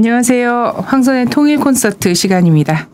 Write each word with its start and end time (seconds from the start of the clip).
안녕하세요. 0.00 0.84
황선의 0.86 1.26
통일 1.26 1.60
콘서트 1.60 2.14
시간입니다. 2.14 2.88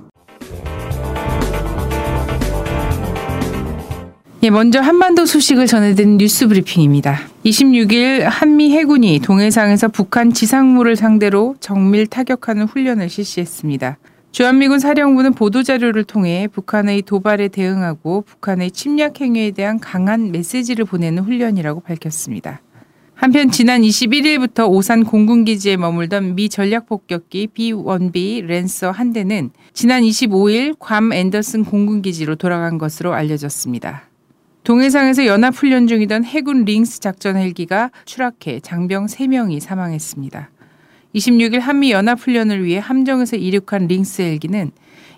예, 4.43 4.50
먼저 4.50 4.80
한반도 4.80 5.24
소식을 5.24 5.69
전해드린 5.69 6.16
뉴스 6.16 6.48
브리핑입니다. 6.48 7.20
26일 7.45 8.23
한미 8.23 8.73
해군이 8.73 9.20
동해상에서 9.20 9.87
북한 9.87 10.32
지상물을 10.32 10.96
상대로 10.96 11.55
정밀 11.61 12.09
타격하는 12.09 12.64
훈련을 12.64 13.09
실시했습니다. 13.09 13.98
주한미군 14.33 14.80
사령부는 14.80 15.34
보도자료를 15.34 16.02
통해 16.02 16.48
북한의 16.52 17.02
도발에 17.02 17.47
대응하고 17.47 18.23
북한의 18.23 18.73
침략 18.73 19.20
행위에 19.20 19.52
대한 19.52 19.78
강한 19.78 20.33
메시지를 20.33 20.84
보내는 20.84 21.23
훈련이라고 21.23 21.83
밝혔습니다. 21.83 22.62
한편 23.16 23.51
지난 23.51 23.80
21일부터 23.80 24.70
오산 24.70 25.05
공군기지에 25.05 25.79
머물던 25.79 26.34
미 26.34 26.51
전략폭격기 26.51 27.48
B-1B 27.55 28.45
랜서 28.45 28.91
한 28.91 29.15
대는 29.15 29.51
지난 29.73 30.02
25일 30.02 30.77
괌 30.79 31.15
앤더슨 31.15 31.65
공군기지로 31.65 32.37
돌아간 32.37 32.77
것으로 32.77 33.15
알려졌습니다. 33.15 34.02
동해상에서 34.65 35.25
연합훈련 35.25 35.87
중이던 35.87 36.25
해군 36.25 36.66
링스 36.66 37.01
작전 37.01 37.37
헬기가 37.37 37.91
추락해 38.05 38.61
장병 38.61 39.06
3명이 39.06 39.61
사망했습니다. 39.61 40.51
26일 41.14 41.61
한미 41.61 41.92
연합훈련을 41.92 42.64
위해 42.64 42.78
함정에서 42.78 43.37
이륙한 43.37 43.86
링스 43.86 44.20
헬기는 44.20 44.70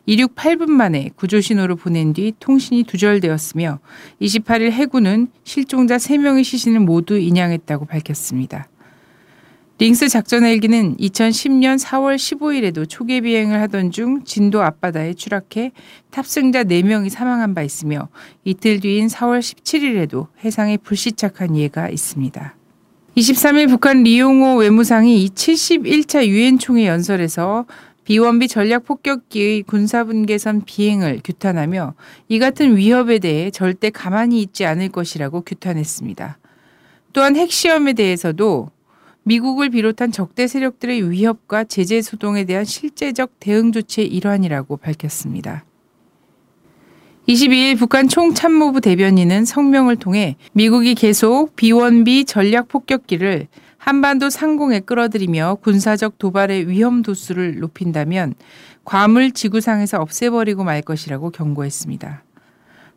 이륙 0.09 0.34
8분 0.37 0.70
만에 0.70 1.11
구조 1.17 1.39
신호를 1.39 1.77
보낸 1.77 2.14
뒤 2.14 2.33
통신이 2.41 2.84
두절되었으며 2.84 3.78
28일 4.23 4.70
해군은 4.70 5.28
실종자 5.45 5.98
3명의 5.98 6.45
시신을 6.45 6.81
모두 6.81 7.19
인양했다고 7.19 7.84
밝혔습니다. 7.84 8.70
링스 9.77 10.09
작전 10.09 10.45
헬기는 10.45 10.97
2010년 10.97 11.78
4월 11.78 12.17
15일에도 12.17 12.89
초계 12.89 13.20
비행을 13.20 13.61
하던 13.61 13.91
중 13.91 14.25
진도 14.25 14.62
앞바다에 14.62 15.12
추락해 15.12 15.73
탑승자 16.11 16.65
4명이 16.65 17.11
사망한 17.11 17.53
바 17.53 17.61
있으며 17.61 18.09
이틀 18.45 18.81
뒤인 18.81 19.09
4월 19.09 19.41
17일에도 19.41 20.28
해상에 20.43 20.78
불시착한 20.78 21.55
예가 21.55 21.91
있습니다. 21.91 22.56
23일 23.19 23.69
북한 23.69 24.05
리용호 24.05 24.59
외무상이 24.59 25.28
71차 25.28 26.25
유엔 26.25 26.59
총회 26.59 26.87
연설에서 26.87 27.67
비원비 28.09 28.48
전략 28.48 28.87
폭격기의 28.87 29.64
군사분계선 29.64 30.62
비행을 30.64 31.20
규탄하며 31.23 31.92
이 32.28 32.39
같은 32.39 32.75
위협에 32.75 33.19
대해 33.19 33.50
절대 33.50 33.91
가만히 33.91 34.41
있지 34.41 34.65
않을 34.65 34.89
것이라고 34.89 35.42
규탄했습니다. 35.42 36.39
또한 37.12 37.37
핵시험에 37.37 37.92
대해서도 37.92 38.70
미국을 39.25 39.69
비롯한 39.69 40.11
적대 40.11 40.47
세력들의 40.47 41.11
위협과 41.11 41.65
제재 41.65 42.00
소동에 42.00 42.45
대한 42.45 42.65
실제적 42.65 43.33
대응 43.41 43.73
조치의 43.73 44.06
일환이라고 44.06 44.78
밝혔습니다. 44.78 45.67
22일 47.28 47.78
북한 47.78 48.09
총참모부 48.09 48.81
대변인은 48.81 49.45
성명을 49.45 49.97
통해 49.97 50.37
미국이 50.55 50.95
계속 50.95 51.55
비원비 51.56 52.25
전략 52.25 52.69
폭격기를 52.69 53.48
한반도 53.89 54.28
상공에 54.28 54.81
끌어들이며 54.81 55.61
군사적 55.62 56.19
도발의 56.19 56.69
위험 56.69 57.00
도수를 57.00 57.58
높인다면 57.61 58.34
괌을 58.84 59.31
지구상에서 59.31 59.97
없애버리고 60.03 60.62
말 60.62 60.83
것이라고 60.83 61.31
경고했습니다. 61.31 62.22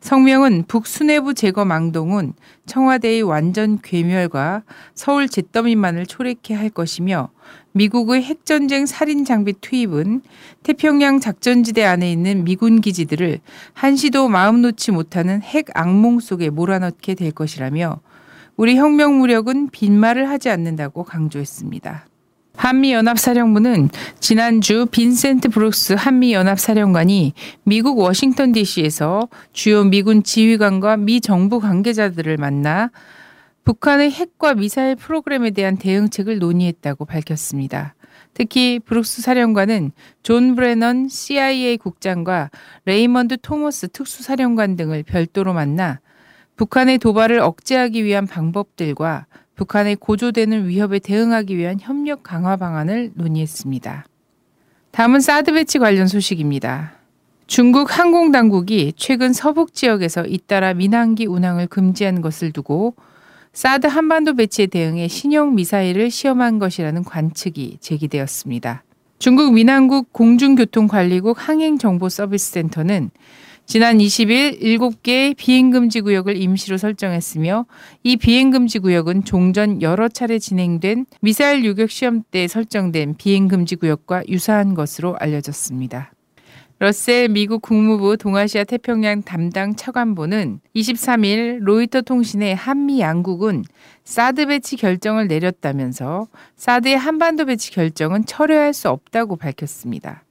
성명은 0.01 0.65
북수뇌부 0.67 1.33
제거 1.33 1.63
망동은 1.63 2.33
청와대의 2.65 3.21
완전 3.21 3.79
괴멸과 3.81 4.63
서울 4.93 5.29
잿더미만을 5.29 6.07
초래케 6.07 6.55
할 6.55 6.69
것이며 6.69 7.29
미국의 7.71 8.23
핵전쟁 8.23 8.85
살인 8.85 9.23
장비 9.23 9.53
투입은 9.53 10.21
태평양 10.63 11.21
작전지대 11.21 11.85
안에 11.85 12.11
있는 12.11 12.43
미군 12.43 12.81
기지들을 12.81 13.39
한시도 13.71 14.27
마음 14.27 14.61
놓지 14.61 14.91
못하는 14.91 15.41
핵 15.41 15.67
악몽 15.73 16.19
속에 16.19 16.49
몰아넣게 16.49 17.15
될 17.15 17.31
것이라며 17.31 18.01
우리 18.57 18.75
혁명 18.77 19.19
무력은 19.19 19.69
빈말을 19.69 20.29
하지 20.29 20.49
않는다고 20.49 21.03
강조했습니다. 21.03 22.05
한미연합사령부는 22.55 23.89
지난주 24.19 24.85
빈센트 24.91 25.49
브룩스 25.49 25.93
한미연합사령관이 25.93 27.33
미국 27.63 27.97
워싱턴 27.97 28.51
DC에서 28.51 29.29
주요 29.51 29.83
미군 29.83 30.21
지휘관과 30.21 30.97
미 30.97 31.21
정부 31.21 31.59
관계자들을 31.59 32.37
만나 32.37 32.91
북한의 33.63 34.11
핵과 34.11 34.53
미사일 34.55 34.95
프로그램에 34.95 35.51
대한 35.51 35.77
대응책을 35.77 36.39
논의했다고 36.39 37.05
밝혔습니다. 37.05 37.95
특히 38.33 38.79
브룩스 38.79 39.21
사령관은 39.21 39.91
존 40.23 40.55
브레넌 40.55 41.09
CIA 41.09 41.77
국장과 41.77 42.49
레이먼드 42.85 43.37
토머스 43.41 43.89
특수사령관 43.89 44.75
등을 44.75 45.03
별도로 45.03 45.53
만나 45.53 45.99
북한의 46.61 46.99
도발을 46.99 47.39
억제하기 47.39 48.03
위한 48.03 48.27
방법들과 48.27 49.25
북한의 49.55 49.95
고조되는 49.95 50.67
위협에 50.67 50.99
대응하기 50.99 51.57
위한 51.57 51.79
협력 51.81 52.21
강화 52.21 52.55
방안을 52.55 53.13
논의했습니다. 53.15 54.05
다음은 54.91 55.21
사드 55.21 55.53
배치 55.53 55.79
관련 55.79 56.05
소식입니다. 56.05 56.91
중국 57.47 57.97
항공당국이 57.97 58.93
최근 58.95 59.33
서북 59.33 59.73
지역에서 59.73 60.27
잇따라 60.27 60.75
민항기 60.75 61.25
운항을 61.25 61.65
금지한 61.65 62.21
것을 62.21 62.51
두고 62.51 62.93
사드 63.53 63.87
한반도 63.87 64.35
배치에 64.35 64.67
대응해 64.67 65.07
신형 65.07 65.55
미사일을 65.55 66.11
시험한 66.11 66.59
것이라는 66.59 67.03
관측이 67.03 67.79
제기되었습니다. 67.81 68.83
중국 69.17 69.53
민항국 69.53 70.13
공중교통관리국 70.13 71.37
항행정보서비스센터는 71.39 73.09
지난 73.71 73.99
20일 73.99 74.59
7개 74.59 75.33
비행금지 75.37 76.01
구역을 76.01 76.35
임시로 76.35 76.75
설정했으며 76.75 77.65
이 78.03 78.17
비행금지 78.17 78.79
구역은 78.79 79.23
종전 79.23 79.81
여러 79.81 80.09
차례 80.09 80.39
진행된 80.39 81.05
미사일 81.21 81.63
요격 81.63 81.89
시험 81.89 82.21
때 82.31 82.49
설정된 82.49 83.15
비행금지 83.15 83.77
구역과 83.77 84.23
유사한 84.27 84.73
것으로 84.73 85.15
알려졌습니다. 85.15 86.11
러셀 86.79 87.29
미국 87.29 87.61
국무부 87.61 88.17
동아시아 88.17 88.65
태평양 88.65 89.21
담당 89.21 89.73
차관보는 89.77 90.59
23일 90.75 91.59
로이터 91.61 92.01
통신에 92.01 92.53
한미 92.53 92.99
양국은 92.99 93.63
사드 94.03 94.47
배치 94.47 94.75
결정을 94.75 95.29
내렸다면서 95.29 96.27
사드의 96.57 96.97
한반도 96.97 97.45
배치 97.45 97.71
결정은 97.71 98.25
철회할 98.25 98.73
수 98.73 98.89
없다고 98.89 99.37
밝혔습니다. 99.37 100.25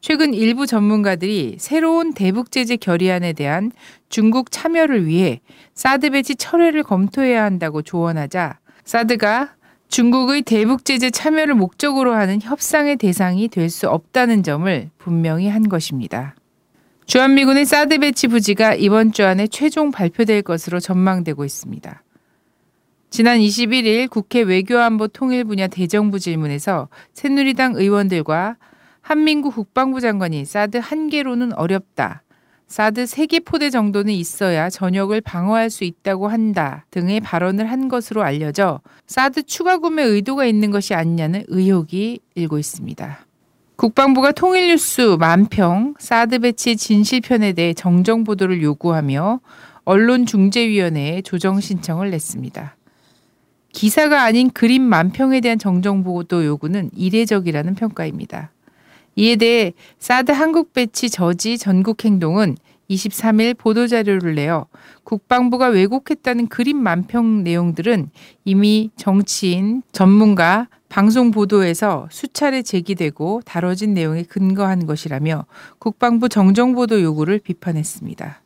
최근 0.00 0.32
일부 0.32 0.66
전문가들이 0.66 1.56
새로운 1.58 2.12
대북 2.12 2.50
제재 2.52 2.76
결의안에 2.76 3.32
대한 3.32 3.72
중국 4.08 4.50
참여를 4.50 5.06
위해 5.06 5.40
사드 5.74 6.10
배치 6.10 6.36
철회를 6.36 6.82
검토해야 6.84 7.44
한다고 7.44 7.82
조언하자 7.82 8.58
사드가 8.84 9.54
중국의 9.88 10.42
대북 10.42 10.84
제재 10.84 11.10
참여를 11.10 11.54
목적으로 11.54 12.14
하는 12.14 12.40
협상의 12.40 12.96
대상이 12.96 13.48
될 13.48 13.70
수 13.70 13.88
없다는 13.88 14.42
점을 14.42 14.90
분명히 14.98 15.48
한 15.48 15.68
것입니다. 15.68 16.34
주한미군의 17.06 17.64
사드 17.64 17.98
배치 17.98 18.28
부지가 18.28 18.74
이번 18.74 19.12
주 19.12 19.24
안에 19.24 19.46
최종 19.46 19.90
발표될 19.90 20.42
것으로 20.42 20.78
전망되고 20.78 21.44
있습니다. 21.44 22.02
지난 23.10 23.38
21일 23.38 24.10
국회 24.10 24.42
외교안보 24.42 25.08
통일 25.08 25.44
분야 25.44 25.66
대정부 25.66 26.18
질문에서 26.18 26.88
새누리당 27.14 27.76
의원들과 27.76 28.56
한민구 29.08 29.50
국방부 29.52 30.02
장관이 30.02 30.44
사드 30.44 30.76
한 30.76 31.08
개로는 31.08 31.54
어렵다. 31.54 32.24
사드 32.66 33.06
세 33.06 33.24
개 33.24 33.40
포대 33.40 33.70
정도는 33.70 34.12
있어야 34.12 34.68
전역을 34.68 35.22
방어할 35.22 35.70
수 35.70 35.84
있다고 35.84 36.28
한다 36.28 36.84
등의 36.90 37.20
발언을 37.20 37.70
한 37.70 37.88
것으로 37.88 38.22
알려져 38.22 38.82
사드 39.06 39.44
추가 39.44 39.78
구매 39.78 40.02
의도가 40.02 40.44
있는 40.44 40.70
것이 40.70 40.92
아니냐는 40.92 41.42
의혹이 41.48 42.20
일고 42.34 42.58
있습니다. 42.58 43.20
국방부가 43.76 44.32
통일뉴스 44.32 45.16
만평 45.18 45.94
사드 45.98 46.40
배치 46.40 46.76
진실편에 46.76 47.54
대해 47.54 47.72
정정 47.72 48.24
보도를 48.24 48.62
요구하며 48.62 49.40
언론중재위원회에 49.86 51.22
조정 51.22 51.62
신청을 51.62 52.10
냈습니다. 52.10 52.76
기사가 53.72 54.24
아닌 54.24 54.50
그림 54.50 54.82
만평에 54.82 55.40
대한 55.40 55.58
정정 55.58 56.04
보도 56.04 56.44
요구는 56.44 56.90
이례적이라는 56.94 57.74
평가입니다. 57.74 58.50
이에 59.18 59.34
대해 59.34 59.72
사드 59.98 60.30
한국 60.30 60.72
배치 60.72 61.10
저지 61.10 61.58
전국 61.58 62.04
행동은 62.04 62.56
23일 62.88 63.58
보도자료를 63.58 64.36
내어 64.36 64.66
국방부가 65.02 65.66
왜곡했다는 65.66 66.46
그림 66.46 66.80
만평 66.80 67.42
내용들은 67.42 68.10
이미 68.44 68.90
정치인, 68.94 69.82
전문가, 69.90 70.68
방송 70.88 71.32
보도에서 71.32 72.06
수차례 72.12 72.62
제기되고 72.62 73.42
다뤄진 73.44 73.92
내용에 73.92 74.22
근거한 74.22 74.86
것이라며 74.86 75.46
국방부 75.80 76.28
정정보도 76.28 77.02
요구를 77.02 77.40
비판했습니다. 77.40 78.40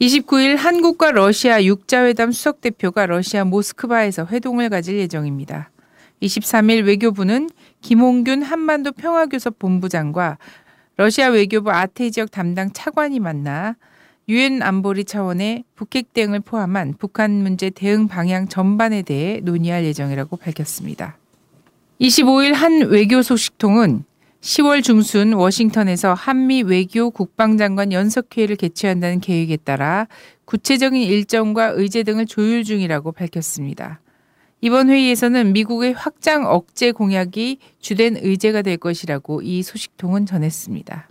29일 0.00 0.56
한국과 0.56 1.10
러시아 1.10 1.62
육자회담 1.64 2.30
수석대표가 2.30 3.06
러시아 3.06 3.44
모스크바에서 3.44 4.26
회동을 4.30 4.68
가질 4.68 4.96
예정입니다. 4.98 5.72
23일 6.22 6.86
외교부는 6.86 7.50
김홍균 7.80 8.42
한반도 8.42 8.92
평화교섭 8.92 9.58
본부장과 9.58 10.38
러시아 10.96 11.28
외교부 11.28 11.70
아태 11.70 12.10
지역 12.10 12.30
담당 12.30 12.72
차관이 12.72 13.18
만나 13.18 13.76
유엔 14.28 14.62
안보리 14.62 15.04
차원의 15.04 15.64
북핵 15.74 16.12
대응을 16.12 16.40
포함한 16.40 16.94
북한 16.98 17.42
문제 17.42 17.70
대응 17.70 18.06
방향 18.06 18.46
전반에 18.46 19.02
대해 19.02 19.40
논의할 19.42 19.84
예정이라고 19.84 20.36
밝혔습니다. 20.36 21.16
25일 22.00 22.52
한 22.52 22.82
외교 22.88 23.22
소식통은 23.22 24.04
10월 24.40 24.82
중순 24.82 25.34
워싱턴에서 25.34 26.14
한미 26.14 26.62
외교 26.62 27.10
국방장관 27.10 27.92
연석회의를 27.92 28.56
개최한다는 28.56 29.20
계획에 29.20 29.56
따라 29.56 30.08
구체적인 30.44 31.00
일정과 31.00 31.68
의제 31.68 32.02
등을 32.02 32.26
조율 32.26 32.64
중이라고 32.64 33.12
밝혔습니다. 33.12 34.01
이번 34.64 34.90
회의에서는 34.90 35.52
미국의 35.52 35.92
확장 35.92 36.46
억제 36.46 36.92
공약이 36.92 37.58
주된 37.80 38.16
의제가 38.16 38.62
될 38.62 38.76
것이라고 38.76 39.42
이 39.42 39.60
소식통은 39.64 40.24
전했습니다. 40.24 41.08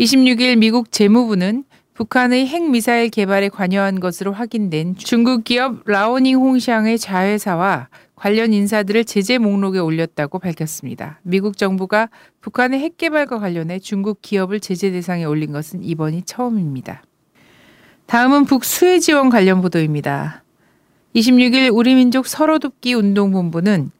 26일 0.00 0.56
미국 0.56 0.90
재무부는 0.90 1.64
북한의 1.92 2.46
핵미사일 2.46 3.10
개발에 3.10 3.50
관여한 3.50 4.00
것으로 4.00 4.32
확인된 4.32 4.96
중국 4.96 5.44
기업 5.44 5.82
라오닝 5.84 6.36
홍샹의 6.36 6.98
자회사와 6.98 7.88
관련 8.16 8.54
인사들을 8.54 9.04
제재 9.04 9.36
목록에 9.36 9.78
올렸다고 9.78 10.38
밝혔습니다. 10.38 11.20
미국 11.22 11.58
정부가 11.58 12.08
북한의 12.40 12.80
핵 12.80 12.96
개발과 12.96 13.38
관련해 13.38 13.80
중국 13.80 14.22
기업을 14.22 14.60
제재 14.60 14.90
대상에 14.90 15.24
올린 15.24 15.52
것은 15.52 15.84
이번이 15.84 16.22
처음입니다. 16.22 17.02
다음은 18.06 18.46
북수해 18.46 18.98
지원 18.98 19.28
관련 19.28 19.60
보도입니다. 19.60 20.42
26일 21.14 21.74
우리민족 21.74 22.28
서로돕기 22.28 22.94
운동본부는 22.94 23.90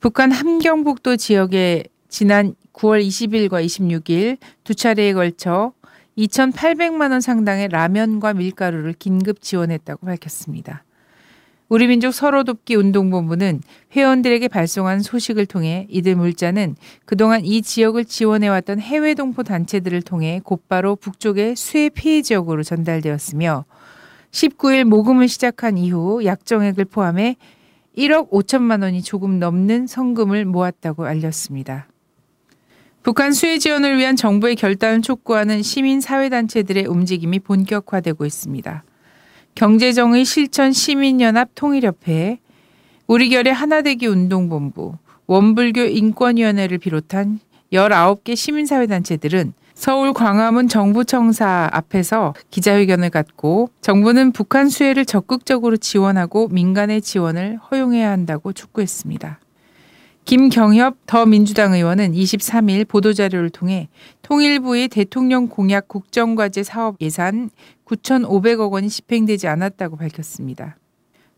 북한 0.00 0.32
함경북도 0.32 1.16
지역에 1.16 1.84
지난 2.08 2.54
9월 2.72 3.06
20일과 3.06 3.64
26일 3.64 4.38
두 4.64 4.74
차례에 4.74 5.12
걸쳐 5.12 5.72
2,800만 6.16 7.10
원 7.10 7.20
상당의 7.20 7.68
라면과 7.68 8.34
밀가루를 8.34 8.94
긴급 8.98 9.42
지원했다고 9.42 10.06
밝혔습니다. 10.06 10.84
우리 11.68 11.86
민족 11.86 12.12
서로돕기 12.12 12.76
운동본부는 12.76 13.60
회원들에게 13.92 14.48
발송한 14.48 15.00
소식을 15.00 15.44
통해 15.46 15.86
이들 15.90 16.14
물자는 16.14 16.76
그동안 17.04 17.44
이 17.44 17.60
지역을 17.60 18.06
지원해왔던 18.06 18.80
해외 18.80 19.14
동포 19.14 19.42
단체들을 19.42 20.00
통해 20.02 20.40
곧바로 20.44 20.96
북쪽의 20.96 21.56
수해 21.56 21.90
피해 21.90 22.22
지역으로 22.22 22.62
전달되었으며 22.62 23.64
19일 24.34 24.82
모금을 24.82 25.28
시작한 25.28 25.78
이후 25.78 26.24
약정액을 26.24 26.86
포함해 26.86 27.36
1억 27.96 28.30
5천만 28.30 28.82
원이 28.82 29.02
조금 29.02 29.38
넘는 29.38 29.86
성금을 29.86 30.44
모았다고 30.44 31.06
알렸습니다. 31.06 31.86
북한 33.04 33.32
수해 33.32 33.58
지원을 33.58 33.96
위한 33.96 34.16
정부의 34.16 34.56
결단을 34.56 35.02
촉구하는 35.02 35.62
시민 35.62 36.00
사회단체들의 36.00 36.86
움직임이 36.86 37.38
본격화되고 37.38 38.26
있습니다. 38.26 38.82
경제정의 39.54 40.24
실천 40.24 40.72
시민연합 40.72 41.50
통일협회, 41.54 42.40
우리결의 43.06 43.52
하나되기 43.52 44.08
운동본부, 44.08 44.96
원불교 45.28 45.82
인권위원회를 45.82 46.78
비롯한 46.78 47.38
19개 47.72 48.34
시민사회단체들은 48.34 49.52
서울 49.74 50.12
광화문 50.12 50.68
정부청사 50.68 51.68
앞에서 51.72 52.34
기자회견을 52.50 53.10
갖고 53.10 53.70
정부는 53.80 54.32
북한 54.32 54.68
수해를 54.68 55.04
적극적으로 55.04 55.76
지원하고 55.76 56.48
민간의 56.48 57.02
지원을 57.02 57.58
허용해야 57.70 58.10
한다고 58.10 58.52
촉구했습니다. 58.52 59.40
김경협 60.24 60.96
더민주당 61.04 61.74
의원은 61.74 62.12
23일 62.12 62.88
보도자료를 62.88 63.50
통해 63.50 63.88
통일부의 64.22 64.88
대통령 64.88 65.48
공약 65.48 65.86
국정과제 65.88 66.62
사업 66.62 66.96
예산 67.02 67.50
9,500억 67.84 68.72
원이 68.72 68.88
집행되지 68.88 69.48
않았다고 69.48 69.96
밝혔습니다. 69.96 70.76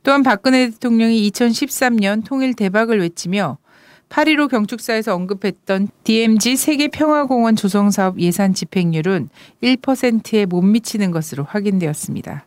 또한 0.05 0.23
박근혜 0.23 0.71
대통령이 0.71 1.29
2013년 1.31 2.25
통일 2.25 2.55
대박을 2.55 3.01
외치며 3.01 3.59
8.15 4.09 4.49
경축사에서 4.49 5.15
언급했던 5.15 5.89
DMZ 6.05 6.57
세계평화공원 6.57 7.57
조성사업 7.57 8.21
예산 8.21 8.55
집행률은 8.55 9.29
1%에 9.63 10.47
못 10.47 10.63
미치는 10.63 11.11
것으로 11.11 11.45
확인되었습니다. 11.45 12.47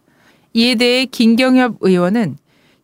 이에 0.54 0.76
대해 0.76 1.06
김경협 1.06 1.78
의원은 1.82 2.38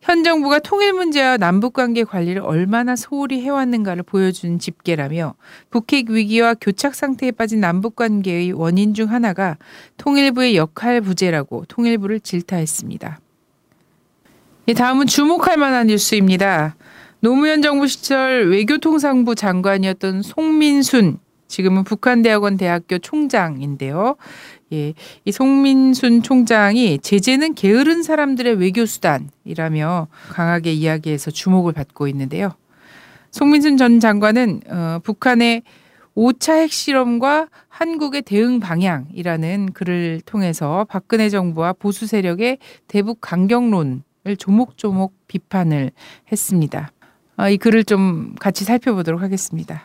현 0.06 0.22
정부가 0.22 0.60
통일 0.60 0.92
문제와 0.92 1.36
남북 1.36 1.72
관계 1.72 2.04
관리를 2.04 2.40
얼마나 2.40 2.94
소홀히 2.94 3.40
해왔는가를 3.40 4.04
보여준 4.04 4.60
집계라며 4.60 5.34
북핵 5.70 6.10
위기와 6.10 6.54
교착 6.54 6.94
상태에 6.94 7.32
빠진 7.32 7.60
남북 7.60 7.96
관계의 7.96 8.52
원인 8.52 8.94
중 8.94 9.10
하나가 9.10 9.56
통일부의 9.96 10.54
역할 10.54 11.00
부재라고 11.00 11.64
통일부를 11.66 12.20
질타했습니다. 12.20 13.18
다음은 14.76 15.06
주목할 15.06 15.56
만한 15.56 15.88
뉴스입니다. 15.88 16.76
노무현 17.26 17.60
정부 17.60 17.88
시절 17.88 18.48
외교통상부 18.50 19.34
장관이었던 19.34 20.22
송민순 20.22 21.18
지금은 21.48 21.82
북한대학원 21.82 22.56
대학교 22.56 22.98
총장인데요. 22.98 24.14
예, 24.72 24.94
이 25.24 25.32
송민순 25.32 26.22
총장이 26.22 27.00
제재는 27.00 27.54
게으른 27.54 28.04
사람들의 28.04 28.60
외교 28.60 28.86
수단이라며 28.86 30.06
강하게 30.28 30.72
이야기해서 30.74 31.32
주목을 31.32 31.72
받고 31.72 32.06
있는데요. 32.06 32.52
송민순 33.32 33.76
전 33.76 33.98
장관은 33.98 34.60
어, 34.68 35.00
북한의 35.02 35.64
5차 36.14 36.60
핵실험과 36.62 37.48
한국의 37.66 38.22
대응 38.22 38.60
방향이라는 38.60 39.72
글을 39.72 40.20
통해서 40.24 40.86
박근혜 40.88 41.28
정부와 41.28 41.72
보수 41.72 42.06
세력의 42.06 42.58
대북 42.86 43.18
강경론을 43.20 44.36
조목조목 44.38 45.12
비판을 45.26 45.90
했습니다. 46.30 46.92
어, 47.38 47.48
이 47.48 47.56
글을 47.58 47.84
좀 47.84 48.34
같이 48.38 48.64
살펴보도록 48.64 49.20
하겠습니다. 49.22 49.82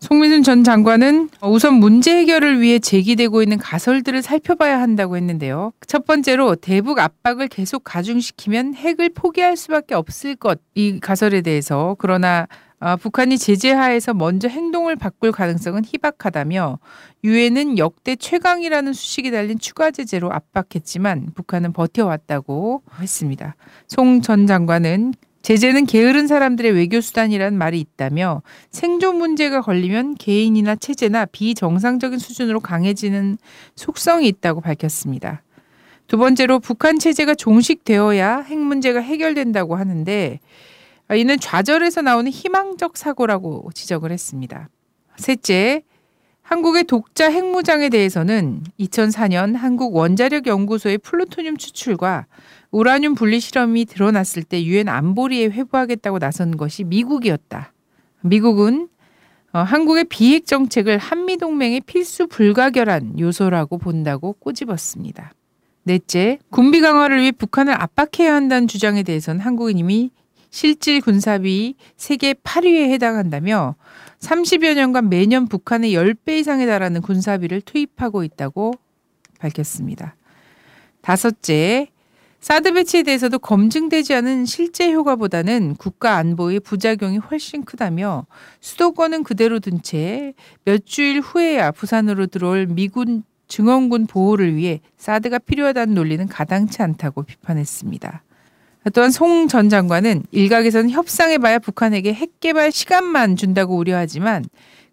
송민순 0.00 0.42
전 0.42 0.64
장관은 0.64 1.30
우선 1.42 1.74
문제 1.74 2.16
해결을 2.16 2.60
위해 2.60 2.80
제기되고 2.80 3.40
있는 3.40 3.56
가설들을 3.58 4.20
살펴봐야 4.22 4.80
한다고 4.80 5.16
했는데요. 5.16 5.72
첫 5.86 6.06
번째로 6.06 6.56
대북 6.56 6.98
압박을 6.98 7.46
계속 7.46 7.84
가중시키면 7.84 8.74
핵을 8.74 9.10
포기할 9.10 9.56
수밖에 9.56 9.94
없을 9.94 10.34
것 10.34 10.60
이 10.74 10.98
가설에 11.00 11.40
대해서 11.42 11.94
그러나 12.00 12.48
어, 12.80 12.96
북한이 12.96 13.38
제재하에서 13.38 14.12
먼저 14.12 14.48
행동을 14.48 14.96
바꿀 14.96 15.30
가능성은 15.30 15.84
희박하다며 15.84 16.80
유엔은 17.22 17.78
역대 17.78 18.16
최강이라는 18.16 18.92
수식이 18.92 19.30
달린 19.30 19.56
추가 19.60 19.92
제재로 19.92 20.32
압박했지만 20.32 21.28
북한은 21.36 21.72
버텨왔다고 21.72 22.82
했습니다. 23.00 23.54
송 23.86 24.20
전 24.20 24.48
장관은 24.48 25.14
제재는 25.42 25.86
게으른 25.86 26.26
사람들의 26.26 26.72
외교 26.72 27.00
수단이라는 27.00 27.58
말이 27.58 27.80
있다며 27.80 28.42
생존 28.70 29.16
문제가 29.16 29.60
걸리면 29.60 30.14
개인이나 30.14 30.76
체제나 30.76 31.26
비정상적인 31.26 32.18
수준으로 32.18 32.60
강해지는 32.60 33.38
속성이 33.74 34.28
있다고 34.28 34.60
밝혔습니다. 34.60 35.42
두 36.06 36.16
번째로 36.16 36.60
북한 36.60 36.98
체제가 36.98 37.34
종식되어야 37.34 38.40
핵 38.40 38.58
문제가 38.58 39.00
해결된다고 39.00 39.76
하는데 39.76 40.40
이는 41.14 41.40
좌절에서 41.40 42.02
나오는 42.02 42.30
희망적 42.30 42.96
사고라고 42.96 43.70
지적을 43.74 44.12
했습니다. 44.12 44.68
셋째, 45.16 45.82
한국의 46.42 46.84
독자 46.84 47.30
핵무장에 47.30 47.88
대해서는 47.88 48.62
2004년 48.78 49.54
한국 49.54 49.94
원자력 49.96 50.46
연구소의 50.46 50.98
플루토늄 50.98 51.56
추출과 51.56 52.26
우라늄 52.72 53.14
분리 53.14 53.38
실험이 53.38 53.84
드러났을 53.84 54.42
때 54.42 54.64
유엔 54.64 54.88
안보리에 54.88 55.50
회부하겠다고 55.50 56.18
나선 56.18 56.56
것이 56.56 56.84
미국이었다. 56.84 57.72
미국은 58.22 58.88
어, 59.52 59.58
한국의 59.58 60.04
비핵 60.04 60.46
정책을 60.46 60.96
한미 60.96 61.36
동맹의 61.36 61.82
필수 61.82 62.26
불가결한 62.26 63.18
요소라고 63.18 63.76
본다고 63.76 64.32
꼬집었습니다. 64.32 65.32
넷째, 65.84 66.38
군비 66.48 66.80
강화를 66.80 67.20
위해 67.20 67.32
북한을 67.32 67.74
압박해야 67.74 68.34
한다는 68.34 68.66
주장에 68.66 69.02
대해서는 69.02 69.42
한국은 69.42 69.76
이미 69.76 70.10
실질 70.48 71.02
군사비 71.02 71.74
세계 71.96 72.32
8위에 72.32 72.90
해당한다며 72.90 73.74
30여 74.20 74.74
년간 74.74 75.10
매년 75.10 75.46
북한의 75.46 75.92
10배 75.92 76.38
이상에 76.38 76.64
달하는 76.64 77.02
군사비를 77.02 77.60
투입하고 77.60 78.24
있다고 78.24 78.72
밝혔습니다. 79.38 80.16
다섯째, 81.02 81.91
사드 82.42 82.72
배치에 82.72 83.04
대해서도 83.04 83.38
검증되지 83.38 84.14
않은 84.14 84.46
실제 84.46 84.92
효과보다는 84.92 85.76
국가 85.78 86.16
안보의 86.16 86.58
부작용이 86.60 87.18
훨씬 87.18 87.64
크다며 87.64 88.26
수도권은 88.60 89.22
그대로 89.22 89.60
둔 89.60 89.80
채 89.80 90.34
몇 90.64 90.84
주일 90.84 91.20
후에야 91.20 91.70
부산으로 91.70 92.26
들어올 92.26 92.66
미군 92.66 93.22
증원군 93.46 94.06
보호를 94.08 94.56
위해 94.56 94.80
사드가 94.96 95.38
필요하다는 95.38 95.94
논리는 95.94 96.26
가당치 96.26 96.82
않다고 96.82 97.22
비판했습니다. 97.22 98.22
또한 98.92 99.10
송 99.12 99.46
전 99.46 99.68
장관은 99.68 100.24
일각에서는 100.32 100.90
협상해봐야 100.90 101.60
북한에게 101.60 102.12
핵 102.12 102.40
개발 102.40 102.72
시간만 102.72 103.36
준다고 103.36 103.76
우려하지만 103.76 104.44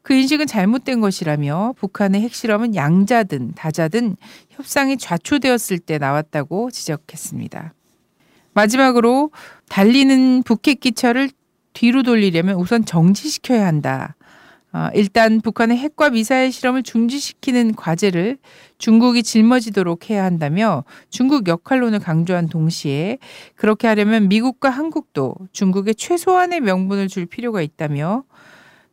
그 0.10 0.16
인식은 0.16 0.48
잘못된 0.48 1.02
것이라며 1.02 1.76
북한의 1.78 2.22
핵실험은 2.22 2.74
양자든 2.74 3.54
다자든 3.54 4.18
협상이 4.50 4.98
좌초되었을 4.98 5.78
때 5.78 6.00
나왔다고 6.00 6.72
지적했습니다. 6.72 7.76
마지막으로 8.54 9.30
달리는 9.70 10.42
북핵 10.42 10.80
기차를 10.80 11.30
뒤로 11.74 12.02
돌리려면 12.02 12.56
우선 12.56 12.86
정지시켜야 12.86 13.68
한다. 13.68 14.16
어, 14.74 14.88
일단 14.96 15.42
북한의 15.42 15.78
핵과 15.78 16.10
미사일 16.10 16.52
실험을 16.52 16.82
중지시키는 16.82 17.76
과제를 17.76 18.40
중국이 18.80 19.22
짊어지도록 19.22 20.10
해야 20.10 20.24
한다며 20.24 20.86
중국 21.12 21.48
역할론을 21.48 22.00
강조한 22.00 22.50
동시에 22.50 23.20
그렇게 23.54 23.86
하려면 23.86 24.28
미국과 24.28 24.72
한국도 24.72 25.36
중국에 25.52 25.94
최소한의 25.94 26.62
명분을 26.62 27.10
줄 27.10 27.28
필요가 27.28 27.62
있다며 27.62 28.24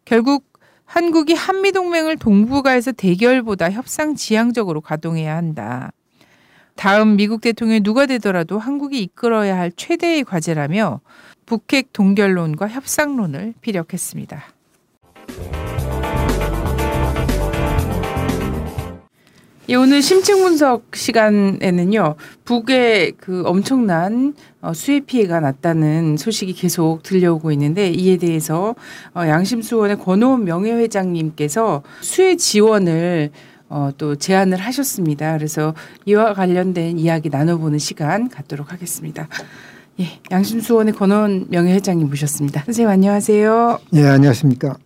결국 0.05 0.56
한국이 0.87 1.35
한미동맹을 1.35 2.17
동북아에서 2.17 2.93
대결보다 2.93 3.71
협상 3.71 4.15
지향적으로 4.15 4.81
가동해야 4.81 5.37
한다. 5.37 5.93
다음 6.77 7.17
미국 7.17 7.41
대통령이 7.41 7.81
누가 7.81 8.07
되더라도 8.07 8.59
한국이 8.59 9.03
이끌어야 9.03 9.59
할 9.59 9.73
최대의 9.73 10.25
과제라며 10.25 11.01
북핵 11.45 11.93
동결론과 11.93 12.69
협상론을 12.69 13.55
피력했습니다. 13.61 14.56
예, 19.69 19.75
오늘 19.75 20.01
심층 20.01 20.45
분석 20.45 20.95
시간에는요, 20.95 22.15
북에 22.45 23.11
그 23.19 23.43
엄청난 23.45 24.33
어, 24.61 24.73
수해 24.73 25.01
피해가 25.01 25.41
났다는 25.41 26.17
소식이 26.17 26.53
계속 26.53 27.03
들려오고 27.03 27.51
있는데 27.51 27.91
이에 27.91 28.17
대해서 28.17 28.77
어, 29.13 29.27
양심수원의 29.27 29.99
권호원 29.99 30.45
명예회장님께서 30.45 31.83
수해 32.01 32.37
지원을 32.37 33.31
어, 33.69 33.91
또 33.99 34.15
제안을 34.15 34.59
하셨습니다. 34.59 35.37
그래서 35.37 35.75
이와 36.05 36.35
관련된 36.35 37.01
이야기 37.01 37.29
나눠보는 37.29 37.81
시간 37.81 38.29
갖도록 38.29 38.73
하겠습니다. 38.73 39.27
예, 39.99 40.21
양심수원의 40.31 40.95
권원 40.95 41.47
명예회장님 41.51 42.09
모셨습니다. 42.09 42.63
선생님 42.67 42.89
안녕하세요. 42.89 43.81
예, 43.95 44.07
안녕하십니까. 44.07 44.77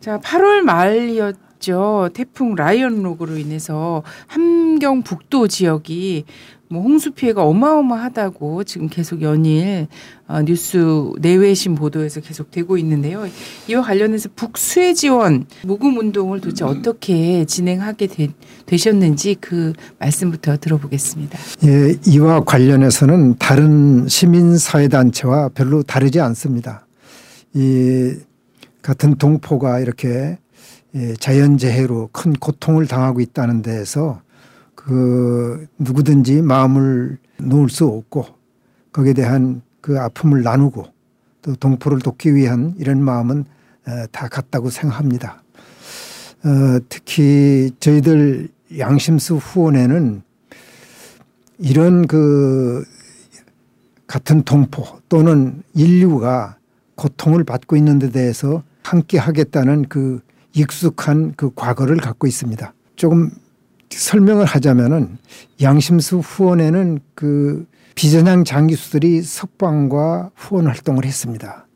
자, 0.00 0.20
8월 0.20 0.60
말이었 0.60 1.47
있죠. 1.58 2.08
태풍 2.14 2.54
라이언록으로 2.54 3.36
인해서 3.36 4.02
함경 4.26 5.02
북도 5.02 5.48
지역이 5.48 6.24
뭐 6.70 6.82
홍수 6.82 7.12
피해가 7.12 7.44
어마어마하다고 7.44 8.64
지금 8.64 8.88
계속 8.88 9.22
연일 9.22 9.86
어, 10.26 10.42
뉴스 10.42 11.12
내외신 11.18 11.74
보도에서 11.74 12.20
계속 12.20 12.50
되고 12.50 12.76
있는데요. 12.76 13.26
이와 13.68 13.82
관련해서 13.82 14.28
북수해 14.36 14.92
지원 14.92 15.46
모금 15.64 15.96
운동을 15.96 16.40
도대체 16.40 16.64
어떻게 16.66 17.46
진행하게 17.46 18.06
되, 18.08 18.28
되셨는지 18.66 19.36
그 19.40 19.72
말씀부터 19.98 20.58
들어보겠습니다. 20.58 21.38
예, 21.64 21.96
이와 22.06 22.44
관련해서는 22.44 23.36
다른 23.38 24.06
시민 24.06 24.58
사회 24.58 24.88
단체와 24.88 25.48
별로 25.54 25.82
다르지 25.82 26.20
않습니다. 26.20 26.86
이 27.54 28.14
같은 28.82 29.16
동포가 29.16 29.80
이렇게 29.80 30.36
예, 30.94 31.14
자연재해로 31.14 32.10
큰 32.12 32.32
고통을 32.32 32.86
당하고 32.86 33.20
있다는 33.20 33.62
데에서 33.62 34.22
그 34.74 35.66
누구든지 35.78 36.42
마음을 36.42 37.18
놓을 37.38 37.68
수 37.68 37.86
없고 37.86 38.26
거기에 38.92 39.12
대한 39.12 39.62
그 39.80 40.00
아픔을 40.00 40.42
나누고 40.42 40.86
또 41.42 41.54
동포를 41.56 42.00
돕기 42.00 42.34
위한 42.34 42.74
이런 42.78 43.02
마음은 43.02 43.44
다 44.12 44.28
같다고 44.28 44.70
생각합니다. 44.70 45.42
어, 46.44 46.78
특히 46.88 47.70
저희들 47.80 48.48
양심수 48.78 49.36
후원회는 49.36 50.22
이런 51.58 52.06
그 52.06 52.84
같은 54.06 54.42
동포 54.42 54.84
또는 55.08 55.62
인류가 55.74 56.56
고통을 56.94 57.44
받고 57.44 57.76
있는 57.76 57.98
데 57.98 58.10
대해서 58.10 58.62
함께 58.82 59.18
하겠다는 59.18 59.88
그 59.88 60.20
익숙한 60.54 61.34
그 61.36 61.50
과거를 61.54 61.98
갖고 61.98 62.26
있습니다. 62.26 62.72
조금 62.96 63.30
설명을 63.90 64.44
하자면은 64.44 65.18
양심수 65.60 66.18
후원에는 66.18 67.00
그 67.14 67.66
비전향 67.94 68.44
장기수들이 68.44 69.22
석방과 69.22 70.30
후원 70.36 70.66
활동을 70.66 71.04
했습니다. 71.04 71.66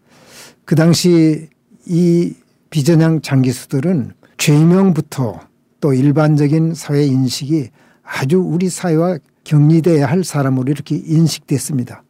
그 0.64 0.74
당시 0.76 1.48
이 1.86 2.34
비전향 2.70 3.22
장기수들은 3.22 4.12
죄명부터 4.38 5.40
또 5.80 5.92
일반적인 5.92 6.74
사회 6.74 7.04
인식이 7.04 7.70
아주 8.04 8.38
우리 8.38 8.68
사회와 8.68 9.18
격리돼야 9.44 10.06
할 10.06 10.22
사람으로 10.22 10.70
이렇게 10.70 10.96
인식됐습니다. 10.96 12.04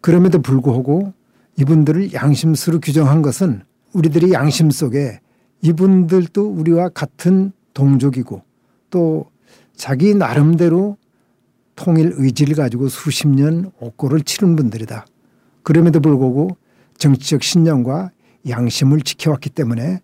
그럼에도 0.00 0.40
불구하고 0.40 1.12
이분들을 1.58 2.14
양심수로 2.14 2.80
규정한 2.80 3.22
것은 3.22 3.62
우리들이 3.92 4.32
양심 4.32 4.70
속에 4.70 5.20
이분들도 5.62 6.44
우리와 6.44 6.90
같은 6.90 7.52
동족이고 7.72 8.42
또 8.90 9.30
자기 9.74 10.14
나름대로 10.14 10.96
통일 11.74 12.12
의지를 12.16 12.54
가지고 12.54 12.88
수십 12.88 13.28
년 13.28 13.72
옥고를 13.80 14.22
치른 14.22 14.56
분들이다. 14.56 15.06
그럼에도 15.62 16.00
불구하고 16.00 16.56
정치적 16.98 17.42
신념과 17.42 18.10
양심을 18.48 19.00
지켜왔기 19.00 19.50
때문에 19.50 20.00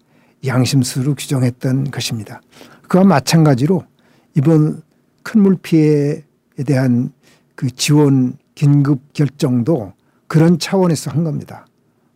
양심수로 0.46 1.16
규정했던 1.16 1.90
것입니다. 1.90 2.40
그와 2.88 3.04
마찬가지로 3.04 3.84
이번 4.36 4.82
큰물 5.22 5.56
피해에 5.56 6.22
대한 6.64 7.12
그 7.54 7.70
지원 7.70 8.38
긴급 8.54 9.12
결정도 9.12 9.92
그런 10.26 10.58
차원에서 10.58 11.10
한 11.10 11.24
겁니다. 11.24 11.66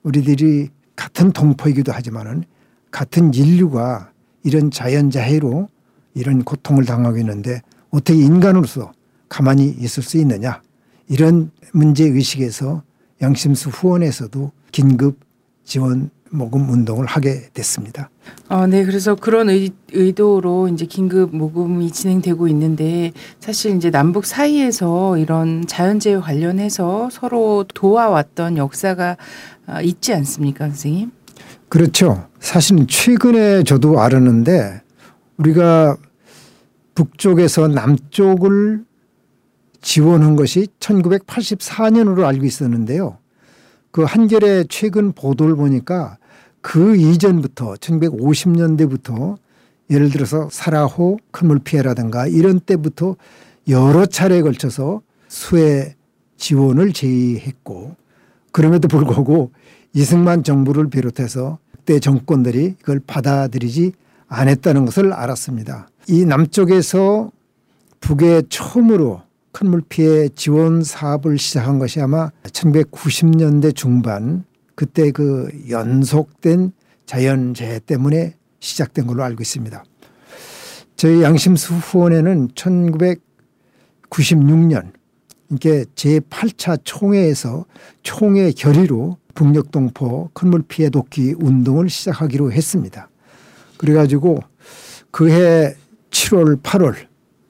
우리들이 0.03 0.71
같은 0.97 1.33
동포이기도 1.33 1.93
하지만은 1.93 2.45
같은 2.93 3.35
인류가 3.35 4.13
이런 4.45 4.71
자연자해로 4.71 5.69
이런 6.15 6.45
고통을 6.45 6.85
당하고 6.85 7.19
있는데 7.19 7.63
어떻게 7.91 8.19
인간으로서 8.19 8.93
가만히 9.29 9.75
있을 9.81 10.03
수 10.03 10.19
있느냐 10.19 10.63
이런 11.09 11.51
문제 11.73 12.05
의식에서 12.05 12.83
양심수 13.21 13.71
후원에서도 13.71 14.53
긴급 14.71 15.19
지원 15.65 16.11
모금 16.31 16.69
운동을 16.71 17.05
하게 17.07 17.49
됐습니다. 17.53 18.09
아, 18.49 18.67
네. 18.67 18.85
그래서 18.85 19.15
그런 19.15 19.51
의, 19.51 19.71
의도로 19.93 20.69
이제 20.69 20.87
긴급 20.87 21.37
모금이 21.37 21.91
진행되고 21.91 22.49
있는데 22.49 23.13
사실 23.39 23.77
이제 23.77 23.91
남북 23.91 24.25
사이에서 24.25 25.19
이런 25.19 25.67
자연재해 25.67 26.17
관련해서 26.17 27.11
서로 27.13 27.65
도와왔던 27.75 28.57
역사가 28.57 29.19
아, 29.67 29.83
있지 29.83 30.15
않습니까, 30.15 30.67
선생님? 30.69 31.13
그렇죠. 31.73 32.29
사실은 32.38 32.87
최근에 32.87 33.62
저도 33.62 33.99
알았는데 33.99 34.83
우리가 35.38 35.97
북쪽에서 36.95 37.69
남쪽을 37.69 38.85
지원한 39.81 40.37
것이 40.37 40.67
1984년으로 40.81 42.26
알고 42.26 42.45
있었는데요. 42.45 43.17
그 43.91 44.02
한겨레 44.02 44.64
최근 44.69 45.12
보도를 45.12 45.57
보니까 45.57 46.19
그 46.61 46.95
이전부터 46.95 47.76
1950년대부터 47.76 49.38
예를 49.88 50.11
들어서 50.11 50.50
사라호 50.52 51.17
큰물 51.31 51.61
피해라든가 51.61 52.26
이런 52.26 52.61
때부터 52.61 53.17
여러 53.69 54.05
차례에 54.05 54.43
걸쳐서 54.43 55.00
수해 55.26 55.97
지원을 56.37 56.93
제의했고 56.93 57.97
그럼에도 58.52 58.88
불구하고 58.88 59.52
이승만 59.95 60.43
정부를 60.43 60.89
비롯해서 60.89 61.59
그때 61.71 62.01
정권들이 62.01 62.77
이걸 62.81 63.01
받아들이지 63.07 63.93
않았다는 64.29 64.87
것을 64.87 65.13
알았습니다. 65.13 65.89
이 66.09 66.25
남쪽에서 66.25 67.31
북에 68.01 68.43
처음으로 68.49 69.21
큰물 69.53 69.83
피해 69.89 70.29
지원 70.29 70.83
사업을 70.83 71.39
시작한 71.39 71.79
것이 71.79 72.01
아마 72.01 72.31
1990년대 72.45 73.77
중반 73.77 74.45
그때 74.75 75.11
그 75.11 75.51
연속된 75.69 76.73
자연재해 77.05 77.81
때문에 77.81 78.35
시작된 78.61 79.07
걸로 79.07 79.23
알고 79.23 79.43
있습니다. 79.43 79.85
저희 80.97 81.23
양심수 81.23 81.75
후원회는 81.75 82.49
1996년 82.49 84.93
이게 85.53 85.85
제8차 85.95 86.81
총회에서 86.83 87.67
총회 88.03 88.51
결의로 88.53 89.19
북녘동포 89.35 90.31
큰물 90.33 90.63
피해 90.67 90.89
돕기 90.89 91.35
운동을 91.39 91.91
시작하기로 91.91 92.53
했습니다. 92.53 93.09
그래가지고 93.77 94.41
그해 95.11 95.75
7월, 96.11 96.63
8월 96.63 96.95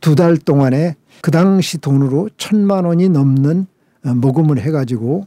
두 0.00 0.16
달 0.16 0.36
동안에 0.36 0.96
그 1.20 1.30
당시 1.30 1.78
돈으로 1.78 2.28
천만 2.36 2.84
원이 2.84 3.08
넘는 3.08 3.66
모금을 4.02 4.58
해가지고 4.60 5.26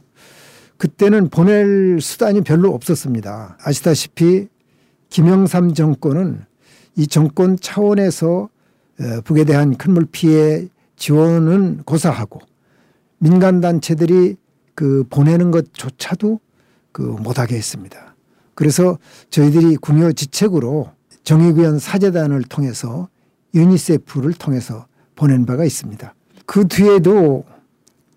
그때는 0.76 1.30
보낼 1.30 1.98
수단이 2.02 2.42
별로 2.42 2.74
없었습니다. 2.74 3.56
아시다시피 3.62 4.48
김영삼 5.08 5.72
정권은 5.72 6.44
이 6.96 7.06
정권 7.06 7.58
차원에서 7.58 8.50
어, 8.98 9.20
북에 9.24 9.44
대한 9.44 9.76
큰물 9.76 10.06
피해 10.10 10.66
지원은 10.96 11.82
고사하고 11.84 12.40
민간 13.18 13.60
단체들이 13.60 14.36
그 14.74 15.04
보내는 15.08 15.50
것조차도 15.50 16.40
그 16.92 17.02
못하게 17.02 17.56
했습니다. 17.56 18.14
그래서 18.54 18.98
저희들이 19.30 19.76
궁여 19.76 20.12
지책으로 20.12 20.90
정의구현 21.24 21.78
사재단을 21.78 22.44
통해서 22.44 23.08
유니세프를 23.54 24.34
통해서 24.34 24.86
보낸 25.14 25.46
바가 25.46 25.64
있습니다. 25.64 26.14
그 26.46 26.68
뒤에도 26.68 27.44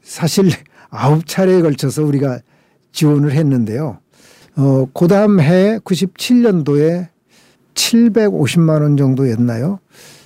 사실 0.03 0.49
아홉 0.89 1.25
차례에 1.25 1.61
걸쳐서 1.61 2.03
우리가 2.03 2.39
지원을 2.91 3.31
했는데요. 3.31 3.99
어, 4.57 4.85
그 4.93 5.07
다음 5.07 5.39
해 5.39 5.79
97년도에 5.79 7.07
750만 7.73 8.81
원 8.81 8.97
정도였나요? 8.97 9.79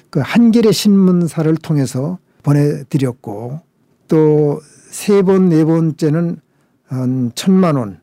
그 0.09 0.21
한겨레 0.23 0.71
신문사를 0.71 1.55
통해서 1.57 2.19
보내드렸고 2.43 3.61
또 4.07 4.59
세 4.93 5.23
번, 5.23 5.49
네 5.49 5.65
번째는 5.65 6.37
한 6.85 7.31
천만 7.33 7.75
원, 7.77 7.99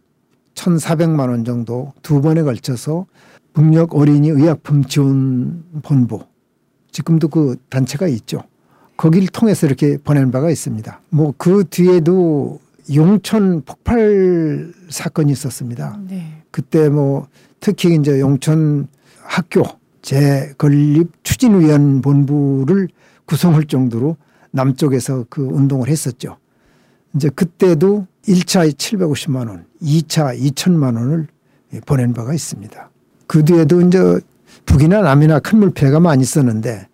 천사백만 0.54 1.28
원 1.28 1.44
정도 1.44 1.92
두 2.02 2.20
번에 2.20 2.42
걸쳐서 2.42 3.06
북녘 3.52 3.94
어린이 3.94 4.28
의약품 4.28 4.84
지원 4.84 5.62
본부 5.82 6.24
지금도 6.90 7.28
그 7.28 7.56
단체가 7.68 8.08
있죠. 8.08 8.42
거기를 8.96 9.28
통해서 9.28 9.66
이렇게 9.68 9.96
보낸 9.98 10.32
바가 10.32 10.50
있습니다. 10.50 11.00
뭐 11.10 11.32
그 11.38 11.64
뒤에도 11.70 12.58
용천 12.92 13.62
폭발 13.64 14.72
사건이 14.88 15.30
있었습니다. 15.30 15.96
네. 16.08 16.42
그때 16.50 16.88
뭐 16.88 17.28
특히 17.60 17.94
이제 17.94 18.18
용천 18.18 18.88
학교 19.22 19.62
재건립 20.02 21.22
추진위원 21.22 22.02
본부를 22.02 22.88
구성할 23.26 23.64
정도로 23.64 24.16
남쪽에서 24.50 25.26
그 25.28 25.42
운동을 25.42 25.88
했었죠. 25.88 26.38
이제 27.14 27.28
그때도 27.28 28.06
1차 28.26 28.72
750만 28.72 29.48
원, 29.48 29.66
2차 29.82 30.38
2천만 30.38 30.96
원을 30.96 31.26
보낸 31.86 32.12
바가 32.12 32.34
있습니다. 32.34 32.90
그 33.26 33.44
뒤에도 33.44 33.80
이제 33.80 34.20
북이나 34.66 35.00
남이나 35.02 35.40
큰 35.40 35.58
물패가 35.58 36.00
많이 36.00 36.22
있었는데 36.22 36.88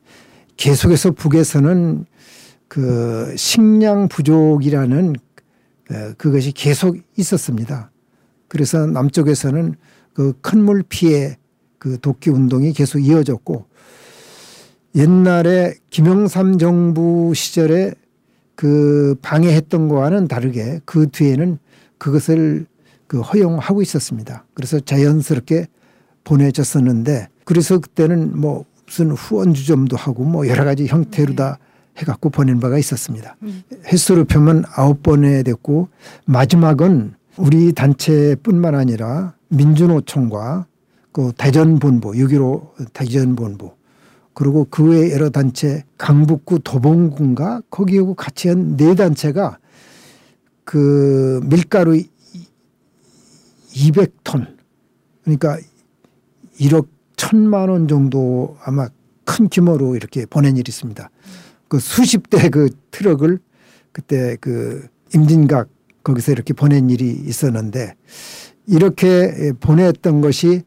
계속해서 0.56 1.12
북에서는 1.12 2.06
그 2.68 3.34
식량 3.36 4.08
부족이라는 4.08 5.16
그것이 6.16 6.52
계속 6.52 6.96
있었습니다. 7.16 7.90
그래서 8.48 8.86
남쪽에서는 8.86 9.75
그 10.14 10.32
큰 10.42 10.62
물 10.62 10.82
피해 10.88 11.36
그 11.78 11.98
돕기 12.00 12.30
운동이 12.30 12.72
계속 12.72 12.98
이어졌고 13.00 13.66
옛날에 14.96 15.74
김영삼 15.90 16.56
정부 16.58 17.34
시절에 17.34 17.92
그 18.54 19.14
방해했던 19.20 19.88
거와는 19.88 20.26
다르게 20.26 20.80
그 20.86 21.10
뒤에는 21.10 21.58
그것을 21.98 22.66
그 23.06 23.20
허용하고 23.20 23.82
있었습니다. 23.82 24.46
그래서 24.54 24.80
자연스럽게 24.80 25.66
보내졌었는데 26.24 27.28
그래서 27.44 27.78
그때는 27.78 28.40
뭐 28.40 28.64
무슨 28.87 29.11
후원 29.11 29.52
주점도 29.52 29.96
하고 29.96 30.24
뭐 30.24 30.48
여러 30.48 30.64
가지 30.64 30.87
형태로 30.87 31.35
다 31.35 31.59
해갖고 31.98 32.30
보낸 32.30 32.59
바가 32.59 32.78
있었습니다. 32.78 33.37
음. 33.42 33.62
횟수로 33.85 34.24
펴면 34.24 34.64
아홉 34.74 35.02
번에 35.02 35.42
됐고 35.42 35.88
마지막은 36.24 37.14
우리 37.37 37.72
단체뿐만 37.72 38.74
아니라 38.74 39.35
민주노총과 39.48 40.66
그 41.12 41.32
대전본부 41.37 42.12
6.15 42.12 42.92
대전본부 42.92 43.75
그리고 44.37 44.66
그 44.68 44.85
외 44.85 45.12
여러 45.12 45.31
단체 45.31 45.83
강북구 45.96 46.61
도봉군가 46.61 47.62
거기하고 47.70 48.14
같이 48.14 48.49
한 48.49 48.77
네 48.77 48.94
단체가 48.94 49.59
그 50.64 51.40
밀가루 51.44 51.99
200톤 53.72 54.57
그러니까 55.25 55.59
1억 56.61 56.87
1천만 57.16 57.70
원 57.70 57.88
정도 57.88 58.57
아마 58.62 58.88
큰 59.25 59.49
규모로 59.49 59.96
이렇게 59.96 60.27
보낸 60.27 60.57
일이 60.57 60.64
있습니다. 60.68 61.11
그 61.68 61.79
수십 61.81 62.29
대 62.31 62.51
그 62.51 62.68
트럭을 62.90 63.38
그때 63.92 64.37
그 64.40 64.87
임진각 65.14 65.68
거기서 66.05 66.33
이렇게 66.33 66.53
보낸 66.53 66.90
일이 66.90 67.11
있었는데 67.11 67.94
이렇게 68.66 69.53
보냈던 69.61 70.20
것이 70.20 70.62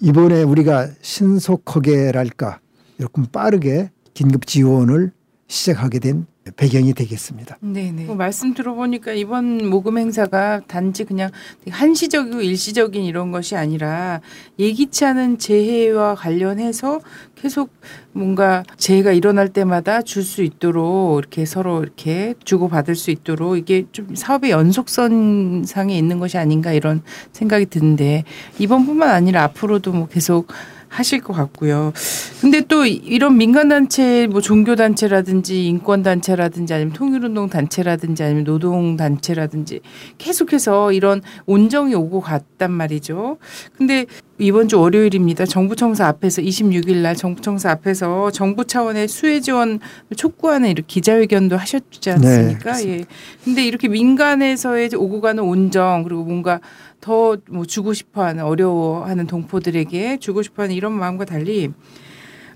이번에 0.00 0.42
우리가 0.42 0.90
신속하게랄까 1.00 2.58
이렇게 2.98 3.22
빠르게 3.32 3.90
긴급 4.14 4.46
지원을 4.46 5.12
시작하게 5.46 5.98
된 5.98 6.26
배경이 6.56 6.92
되겠습니다. 6.92 7.56
네네. 7.60 8.04
뭐 8.04 8.16
말씀 8.16 8.52
들어보니까 8.52 9.12
이번 9.12 9.68
모금 9.70 9.96
행사가 9.96 10.60
단지 10.66 11.04
그냥 11.04 11.30
한시적이고 11.68 12.42
일시적인 12.42 13.02
이런 13.02 13.30
것이 13.30 13.56
아니라 13.56 14.20
예기치 14.58 15.06
않은 15.06 15.38
재해와 15.38 16.16
관련해서 16.16 17.00
계속 17.34 17.70
뭔가 18.12 18.62
재해가 18.76 19.12
일어날 19.12 19.48
때마다 19.48 20.02
줄 20.02 20.22
수 20.22 20.42
있도록 20.42 21.18
이렇게 21.18 21.46
서로 21.46 21.82
이렇게 21.82 22.34
주고 22.44 22.68
받을 22.68 22.94
수 22.94 23.10
있도록 23.10 23.56
이게 23.56 23.86
좀 23.92 24.14
사업의 24.14 24.50
연속선상에 24.50 25.96
있는 25.96 26.18
것이 26.18 26.36
아닌가 26.36 26.72
이런 26.72 27.02
생각이 27.32 27.66
드는데 27.66 28.24
이번뿐만 28.58 29.08
아니라 29.10 29.44
앞으로도 29.44 29.92
뭐 29.92 30.08
계속 30.08 30.48
하실 30.94 31.20
것 31.20 31.32
같고요. 31.32 31.92
근데 32.40 32.60
또 32.60 32.86
이런 32.86 33.36
민간단체, 33.36 34.28
뭐 34.28 34.40
종교단체라든지 34.40 35.66
인권단체라든지 35.66 36.72
아니면 36.72 36.92
통일운동 36.92 37.48
단체라든지 37.48 38.22
아니면 38.22 38.44
노동단체라든지 38.44 39.80
계속해서 40.18 40.92
이런 40.92 41.20
온정이 41.46 41.94
오고 41.94 42.20
갔단 42.20 42.70
말이죠. 42.70 43.38
근데 43.76 44.06
이번 44.38 44.68
주 44.68 44.80
월요일입니다. 44.80 45.46
정부청사 45.46 46.06
앞에서 46.06 46.42
26일 46.42 46.96
날 46.96 47.16
정부청사 47.16 47.70
앞에서 47.70 48.30
정부 48.30 48.64
차원의 48.64 49.08
수혜 49.08 49.40
지원 49.40 49.80
촉구하는 50.16 50.70
이렇게 50.70 50.84
기자회견도 50.86 51.56
하셨지 51.56 52.10
않습니까? 52.10 52.72
네, 52.72 52.88
예. 52.88 53.04
근데 53.44 53.64
이렇게 53.64 53.88
민간에서의 53.88 54.90
오고 54.96 55.20
가는 55.20 55.42
온정 55.42 56.02
그리고 56.04 56.24
뭔가 56.24 56.60
더 57.04 57.36
뭐 57.50 57.66
주고 57.66 57.92
싶어하는 57.92 58.42
어려워하는 58.44 59.26
동포들에게 59.26 60.16
주고 60.18 60.40
싶어하는 60.42 60.74
이런 60.74 60.92
마음과 60.92 61.26
달리 61.26 61.70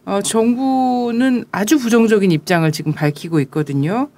어, 0.07 0.23
정부는 0.23 1.45
아주 1.53 1.79
부정적인 1.79 2.33
입장을 2.33 2.71
지금 2.73 2.93
밝히고 2.93 3.41
있거든요. 3.41 4.09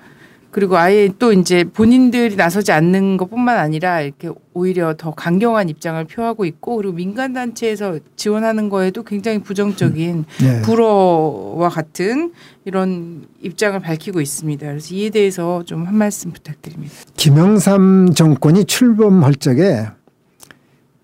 그리고 0.53 0.77
아예 0.79 1.09
또 1.19 1.33
이제 1.33 1.63
본인들이 1.65 2.35
나서지 2.37 2.73
않는 2.73 3.17
것뿐만 3.17 3.57
아니라 3.59 4.01
이렇게 4.01 4.31
오히려 4.53 4.95
더 4.97 5.13
강경한 5.13 5.69
입장을 5.69 6.05
표하고 6.05 6.45
있고 6.45 6.77
그리고 6.77 6.95
민간 6.95 7.33
단체에서 7.33 7.99
지원하는 8.17 8.69
거에도 8.69 9.03
굉장히 9.05 9.39
부정적인 9.41 10.25
네. 10.41 10.63
불어와 10.63 11.69
같은 11.69 12.33
이런 12.65 13.27
입장을 13.43 13.79
밝히고 13.79 14.21
있습니다. 14.21 14.67
그래서 14.67 14.95
이에 14.95 15.11
대해서 15.11 15.63
좀 15.65 15.87
한 15.87 15.95
말씀 15.97 16.33
부탁드립니다. 16.33 16.95
김영삼 17.17 18.15
정권이 18.15 18.65
출범할 18.65 19.37
적에 19.37 19.87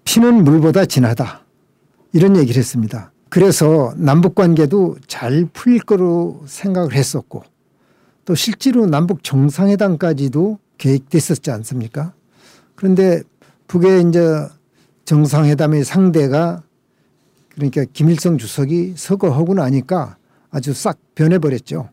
피는 0.07 0.45
물보다 0.45 0.87
진하다 0.87 1.43
이런 2.13 2.37
얘기를 2.37 2.59
했습니다. 2.59 3.13
그래서 3.29 3.93
남북 3.97 4.35
관계도 4.37 4.97
잘 5.07 5.47
풀릴 5.53 5.81
거로 5.81 6.43
생각을 6.47 6.95
했었고 6.95 7.43
또 8.25 8.35
실제로 8.35 8.87
남북 8.87 9.23
정상회담까지도 9.23 10.59
계획됐었지 10.79 11.51
않습니까? 11.51 12.15
그런데 12.77 13.23
북의 13.67 14.09
이제 14.09 14.47
정상회담의 15.05 15.85
상대가 15.85 16.63
그러니까 17.55 17.85
김일성 17.93 18.39
주석이 18.39 18.95
서거하고 18.97 19.55
나니까 19.55 20.17
아주 20.51 20.73
싹 20.73 20.99
변해버렸죠. 21.15 21.91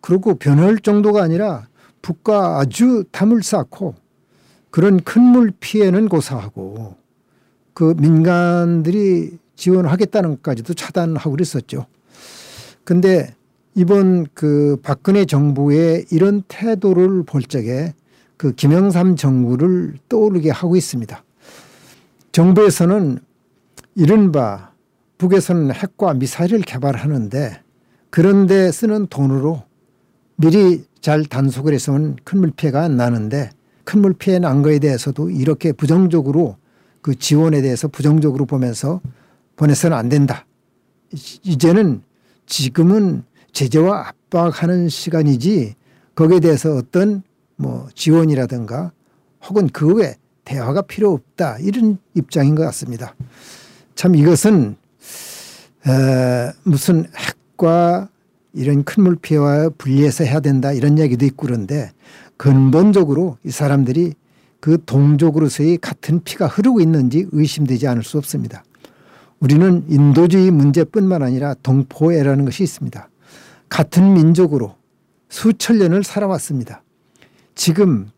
그리고 0.00 0.34
변할 0.34 0.78
정도가 0.78 1.22
아니라 1.22 1.68
북과 2.02 2.58
아주 2.58 3.04
담을 3.12 3.42
쌓고 3.42 3.94
그런 4.70 5.00
큰 5.00 5.20
물 5.22 5.52
피해는 5.60 6.08
고사하고 6.08 6.97
그 7.78 7.94
민간들이 7.96 9.38
지원하겠다는 9.54 10.30
것까지도 10.30 10.74
차단하고 10.74 11.30
그랬었죠. 11.30 11.86
근데 12.82 13.32
이번 13.76 14.26
그 14.34 14.78
박근혜 14.82 15.24
정부의 15.24 16.06
이런 16.10 16.42
태도를 16.48 17.22
볼 17.22 17.40
적에 17.42 17.94
그 18.36 18.52
김영삼 18.52 19.14
정부를 19.14 19.94
떠오르게 20.08 20.50
하고 20.50 20.74
있습니다. 20.74 21.22
정부에서는 22.32 23.20
이른바 23.94 24.72
북에서는 25.18 25.72
핵과 25.72 26.14
미사일을 26.14 26.62
개발하는데 26.62 27.62
그런데 28.10 28.72
쓰는 28.72 29.06
돈으로 29.06 29.62
미리 30.34 30.82
잘 31.00 31.24
단속을 31.24 31.74
해서는 31.74 32.16
큰 32.24 32.40
물 32.40 32.50
피해가 32.50 32.82
안 32.82 32.96
나는데 32.96 33.50
큰물 33.84 34.14
피해 34.14 34.40
난 34.40 34.62
거에 34.62 34.80
대해서도 34.80 35.30
이렇게 35.30 35.70
부정적으로 35.70 36.56
그 37.02 37.14
지원에 37.18 37.62
대해서 37.62 37.88
부정적으로 37.88 38.46
보면서 38.46 39.00
보내서는 39.56 39.96
안 39.96 40.08
된다. 40.08 40.46
이제는 41.42 42.02
지금은 42.46 43.24
제재와 43.52 44.08
압박하는 44.08 44.88
시간이지 44.88 45.74
거기에 46.14 46.40
대해서 46.40 46.74
어떤 46.74 47.22
뭐 47.56 47.88
지원이라든가 47.94 48.92
혹은 49.48 49.68
그 49.68 49.94
외 49.94 50.16
대화가 50.44 50.82
필요 50.82 51.12
없다 51.12 51.58
이런 51.58 51.98
입장인 52.14 52.54
것 52.54 52.62
같습니다. 52.64 53.14
참 53.94 54.14
이것은 54.14 54.76
에 55.86 56.52
무슨 56.64 57.04
핵과 57.14 58.08
이런 58.54 58.82
큰 58.84 59.02
물 59.02 59.16
피해와 59.16 59.70
분리해서 59.76 60.24
해야 60.24 60.40
된다 60.40 60.72
이런 60.72 60.98
얘기도 60.98 61.24
있고 61.26 61.46
그런데 61.46 61.90
근본적으로 62.36 63.36
이 63.44 63.50
사람들이 63.50 64.14
그 64.60 64.82
동족으로서의 64.84 65.78
같은 65.78 66.22
피가 66.22 66.46
흐르고 66.46 66.80
있는지 66.80 67.26
의심되지 67.32 67.86
않을 67.88 68.02
수 68.02 68.18
없습니다. 68.18 68.64
우리는 69.40 69.84
인도주의 69.88 70.50
문제뿐만 70.50 71.22
아니라 71.22 71.54
동포애라는 71.62 72.44
것이 72.44 72.64
있습니다. 72.64 73.08
같은 73.68 74.14
민족으로 74.14 74.74
수천 75.28 75.78
년을 75.78 76.02
살아왔습니다. 76.02 76.82
지금 77.54 78.10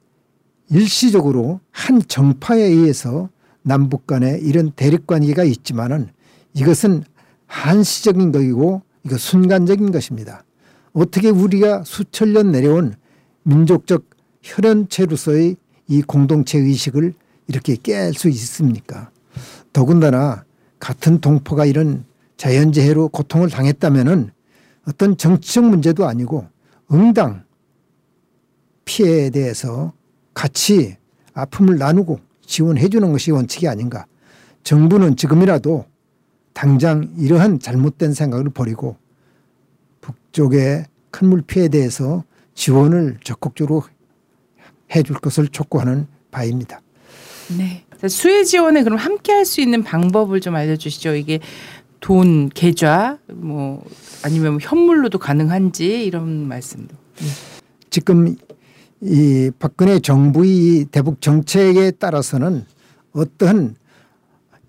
일시적으로 0.70 1.60
한 1.70 2.00
정파에 2.06 2.62
의해서 2.62 3.28
남북 3.62 4.06
간에 4.06 4.38
이런 4.40 4.70
대립 4.70 5.06
관계가 5.06 5.44
있지만은 5.44 6.08
이것은 6.54 7.04
한시적인 7.46 8.32
것이고 8.32 8.82
이거 9.04 9.18
순간적인 9.18 9.90
것입니다. 9.90 10.44
어떻게 10.92 11.28
우리가 11.28 11.84
수천 11.84 12.32
년 12.32 12.52
내려온 12.52 12.94
민족적 13.42 14.04
혈연체로서의 14.42 15.56
이 15.90 16.02
공동체 16.02 16.56
의식을 16.56 17.12
이렇게 17.48 17.74
깰 17.74 18.14
수 18.16 18.28
있습니까? 18.28 19.10
더군다나 19.72 20.44
같은 20.78 21.20
동포가 21.20 21.66
이런 21.66 22.04
자연재해로 22.36 23.08
고통을 23.08 23.50
당했다면은 23.50 24.30
어떤 24.86 25.16
정치적 25.16 25.64
문제도 25.64 26.06
아니고 26.06 26.46
응당 26.92 27.44
피해에 28.84 29.30
대해서 29.30 29.92
같이 30.32 30.96
아픔을 31.34 31.76
나누고 31.78 32.20
지원해 32.46 32.88
주는 32.88 33.10
것이 33.10 33.32
원칙이 33.32 33.66
아닌가. 33.66 34.06
정부는 34.62 35.16
지금이라도 35.16 35.86
당장 36.52 37.12
이러한 37.18 37.58
잘못된 37.58 38.14
생각을 38.14 38.50
버리고 38.50 38.96
북쪽의 40.00 40.84
큰 41.10 41.28
물 41.28 41.42
피해에 41.42 41.68
대해서 41.68 42.22
지원을 42.54 43.18
적극적으로 43.24 43.82
해줄 44.94 45.16
것을 45.16 45.48
촉구하는 45.48 46.06
바입니다. 46.30 46.80
네. 47.58 47.84
수혜 48.08 48.44
지원에 48.44 48.82
그럼 48.82 48.98
함께 48.98 49.32
할 49.32 49.44
수 49.44 49.60
있는 49.60 49.82
방법을 49.82 50.40
좀 50.40 50.54
알려주시죠. 50.54 51.14
이게 51.14 51.40
돈, 52.00 52.48
계좌, 52.48 53.18
뭐 53.32 53.84
아니면 54.24 54.52
뭐 54.52 54.58
현물로도 54.62 55.18
가능한지 55.18 56.04
이런 56.04 56.48
말씀도. 56.48 56.96
지금 57.90 58.36
이 59.02 59.50
박근혜 59.58 59.98
정부의 59.98 60.86
대북 60.86 61.20
정책에 61.20 61.90
따라서는 61.90 62.64
어떠한 63.12 63.76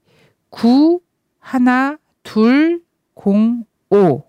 91205 3.23 4.23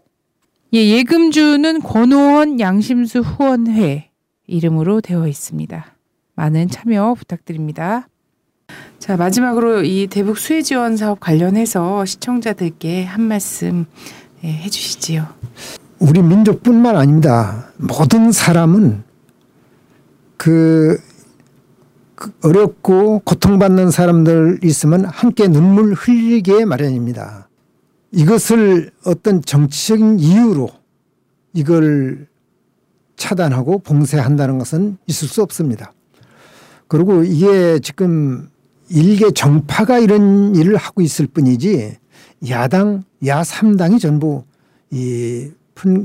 예, 0.75 0.89
예금주는 0.89 1.81
권오원 1.83 2.61
양심수 2.61 3.21
후원회 3.21 4.11
이름으로 4.47 5.01
되어 5.01 5.27
있습니다. 5.27 5.85
많은 6.35 6.69
참여 6.69 7.15
부탁드립니다. 7.15 8.09
자, 8.99 9.17
마지막으로 9.17 9.83
이 9.83 10.07
대북 10.09 10.39
수혜 10.39 10.63
지원 10.63 10.97
사업 10.97 11.21
관련해서 11.21 12.05
시청자들께 12.05 13.05
한 13.05 13.23
말씀 13.23 13.87
예, 14.45 14.49
해 14.49 14.69
주시지요. 14.69 15.27
우리 15.99 16.23
민족뿐만 16.23 16.97
아닙니다. 16.97 17.69
모든 17.77 18.33
사람은 18.33 19.05
그, 20.37 20.99
그 22.15 22.33
어렵고 22.43 23.21
고통받는 23.21 23.91
사람들 23.91 24.61
있으면 24.65 25.05
함께 25.05 25.49
눈물 25.49 25.93
흘리게 25.93 26.65
마련입니다. 26.65 27.49
이것을 28.13 28.91
어떤 29.05 29.43
정치적인 29.43 30.21
이유로 30.21 30.69
이걸 31.55 32.29
차단하고 33.17 33.79
봉쇄한다는 33.81 34.59
것은 34.59 34.99
있을 35.07 35.29
수 35.29 35.43
없습니다. 35.43 35.93
그리고 36.89 37.25
이게 37.25 37.79
지금 37.79 38.51
일개 38.91 39.31
정파가 39.31 39.99
이런 39.99 40.55
일을 40.55 40.77
하고 40.77 41.01
있을 41.01 41.27
뿐이지 41.27 41.97
야당, 42.51 43.05
야3당이 43.23 44.01
전부 44.01 44.45
이 44.91 45.51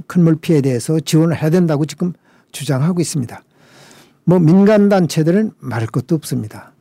큰물 0.08 0.38
피해에 0.38 0.62
대해서 0.62 1.00
지원을 1.00 1.42
해야 1.42 1.50
된다고 1.50 1.86
지금 1.86 2.14
주장하고 2.52 3.02
있습니다. 3.02 3.44
뭐 4.24 4.40
민간단체들은 4.40 5.52
말할 5.60 5.88
것도 5.88 6.16
없습니다. 6.16 6.72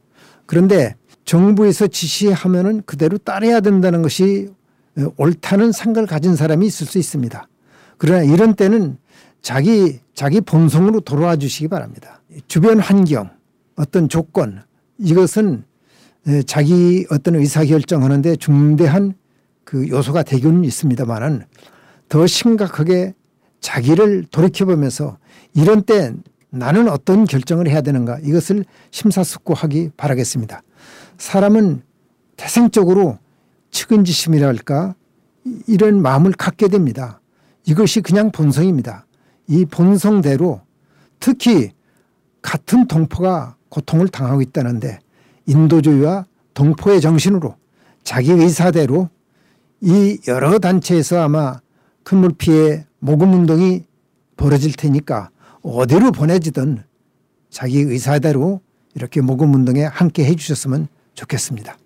그런데 0.47 0.95
정부에서 1.25 1.89
지시하면은 1.89 2.83
그대로 2.87 3.19
따라야 3.19 3.61
된다는 3.61 4.03
것이 4.03 4.51
옳다는 5.17 5.73
생각을 5.73 6.07
가진 6.07 6.37
사람이 6.37 6.67
있을 6.67 6.87
수 6.87 6.99
있습니다. 6.99 7.49
그러나 7.99 8.23
이런 8.23 8.55
때는 8.55 8.99
자기 9.43 10.01
자기 10.15 10.41
본성으로 10.41 11.01
돌아와 11.01 11.37
주시기 11.37 11.69
바랍니다. 11.69 12.23
주변 12.49 12.81
환경, 12.81 13.31
어떤 13.77 14.09
조건 14.09 14.63
이것은 14.99 15.65
자기 16.47 17.07
어떤 17.11 17.37
의사 17.37 17.65
결정하는데 17.65 18.37
중대한 18.37 19.15
그 19.65 19.89
요소가 19.89 20.23
되기는 20.23 20.65
있습니다만은 20.65 21.45
더 22.09 22.27
심각하게 22.27 23.15
자기를 23.61 24.27
돌이켜보면서 24.31 25.19
이런 25.55 25.83
때 25.83 26.15
나는 26.51 26.89
어떤 26.89 27.25
결정을 27.25 27.69
해야 27.69 27.81
되는가 27.83 28.21
이것을 28.23 28.65
심사숙고하기 28.91 29.91
바라겠습니다. 29.97 30.63
사람은 31.19 31.83
태생적으로 32.37 33.19
측은지심이랄까 33.77 34.95
이런 35.67 36.01
마음을 36.01 36.33
갖게 36.33 36.69
됩니다. 36.69 37.21
이것이 37.67 38.01
그냥 38.01 38.33
본성입니다. 38.33 39.07
이 39.49 39.65
본성대로 39.67 40.63
특히 41.21 41.73
같은 42.41 42.87
동포가 42.87 43.57
고통을 43.69 44.09
당하고 44.09 44.41
있다는데 44.41 45.01
인도주의와 45.47 46.27
동포의 46.55 47.01
정신으로 47.01 47.57
자기 48.03 48.33
의사대로 48.33 49.11
이 49.81 50.19
여러 50.27 50.59
단체에서 50.59 51.21
아마 51.21 51.61
큰물 52.03 52.33
피해 52.39 52.87
모금 52.99 53.35
운동이 53.35 53.85
벌어질 54.37 54.73
테니까 54.73 55.31
어디로 55.63 56.13
보내지든 56.13 56.83
자기 57.51 57.81
의사대로 57.81 58.61
이렇게 58.95 59.21
모금 59.21 59.53
운동에 59.55 59.85
함께 59.85 60.25
해 60.25 60.35
주셨으면 60.35 60.89
좋겠습니다. 61.15 61.77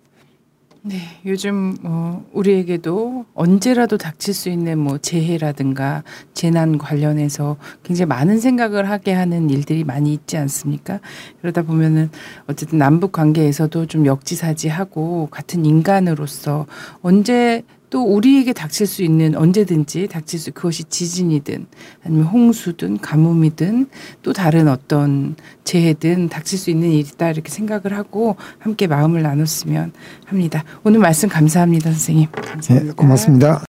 네, 0.83 0.97
요즘 1.27 1.77
뭐 1.83 2.27
우리에게도 2.33 3.25
언제라도 3.35 3.99
닥칠 3.99 4.33
수 4.33 4.49
있는 4.49 4.79
뭐 4.79 4.97
재해라든가 4.97 6.03
재난 6.33 6.79
관련해서 6.79 7.57
굉장히 7.83 8.07
많은 8.07 8.39
생각을 8.39 8.89
하게 8.89 9.13
하는 9.13 9.51
일들이 9.51 9.83
많이 9.83 10.11
있지 10.11 10.37
않습니까? 10.37 10.99
그러다 11.39 11.61
보면은 11.61 12.09
어쨌든 12.47 12.79
남북 12.79 13.11
관계에서도 13.11 13.85
좀 13.85 14.07
역지사지하고 14.07 15.27
같은 15.29 15.65
인간으로서 15.65 16.65
언제 17.03 17.61
또 17.91 18.03
우리에게 18.03 18.53
닥칠 18.53 18.87
수 18.87 19.03
있는 19.03 19.35
언제든지 19.35 20.07
닥칠 20.07 20.39
수 20.39 20.51
그것이 20.53 20.85
지진이든 20.85 21.67
아니면 22.05 22.25
홍수든 22.25 22.99
가뭄이든 22.99 23.87
또 24.23 24.33
다른 24.33 24.69
어떤 24.69 25.35
재해든 25.65 26.29
닥칠 26.29 26.57
수 26.57 26.71
있는 26.71 26.89
일이다 26.89 27.29
이렇게 27.29 27.51
생각을 27.51 27.95
하고 27.95 28.37
함께 28.59 28.87
마음을 28.87 29.21
나눴으면 29.21 29.91
합니다. 30.25 30.63
오늘 30.83 31.01
말씀 31.01 31.27
감사합니다, 31.27 31.91
선생님. 31.91 32.29
감사합니다. 32.31 32.93
네, 32.93 32.95
고맙습니다. 32.95 33.65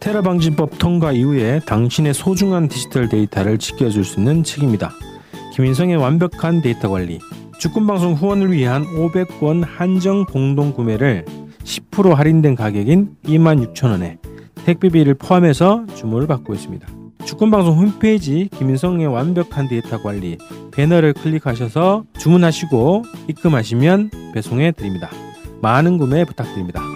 테러 0.00 0.22
방지법 0.22 0.78
통과 0.78 1.12
이후에 1.12 1.60
당신의 1.64 2.12
소중한 2.14 2.66
디지털 2.66 3.08
데이터를 3.08 3.58
지켜줄 3.58 4.04
수 4.04 4.18
있는 4.18 4.42
책입니다. 4.42 4.92
김인성의 5.52 5.96
완벽한 5.96 6.62
데이터 6.62 6.88
관리 6.88 7.18
주권방송 7.58 8.14
후원을 8.14 8.52
위한 8.52 8.84
500권 8.84 9.64
한정 9.66 10.24
공동 10.24 10.72
구매를 10.72 11.24
10% 11.64 12.14
할인된 12.14 12.54
가격인 12.54 13.16
26,000원에 13.24 14.18
택배비를 14.64 15.14
포함해서 15.14 15.86
주문을 15.94 16.26
받고 16.26 16.54
있습니다. 16.54 16.88
주권방송 17.24 17.78
홈페이지 17.78 18.48
김인성의 18.56 19.06
완벽한 19.06 19.68
데이터 19.68 20.00
관리 20.00 20.38
배너를 20.72 21.12
클릭하셔서 21.12 22.04
주문하시고 22.18 23.02
입금하시면 23.28 24.10
배송해 24.32 24.72
드립니다. 24.72 25.10
많은 25.60 25.98
구매 25.98 26.24
부탁드립니다. 26.24 26.89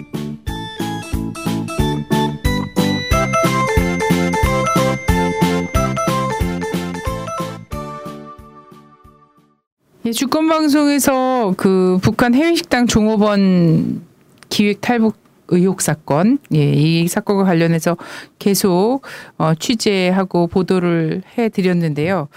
예, 10.05 10.11
주권 10.11 10.47
방송에서 10.47 11.55
그 11.57 11.97
북한 11.99 12.35
해외 12.35 12.53
식당 12.53 12.85
종업원 12.85 14.03
기획 14.49 14.79
탈북 14.79 15.15
의혹 15.47 15.81
사건, 15.81 16.37
예, 16.53 16.73
이 16.73 17.07
사건과 17.07 17.43
관련해서 17.43 17.97
계속 18.37 19.01
어, 19.39 19.55
취재하고 19.55 20.45
보도를 20.45 21.23
해드렸는데요. 21.35 22.27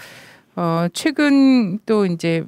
어, 0.55 0.87
최근 0.93 1.77
또 1.85 2.07
이제 2.07 2.43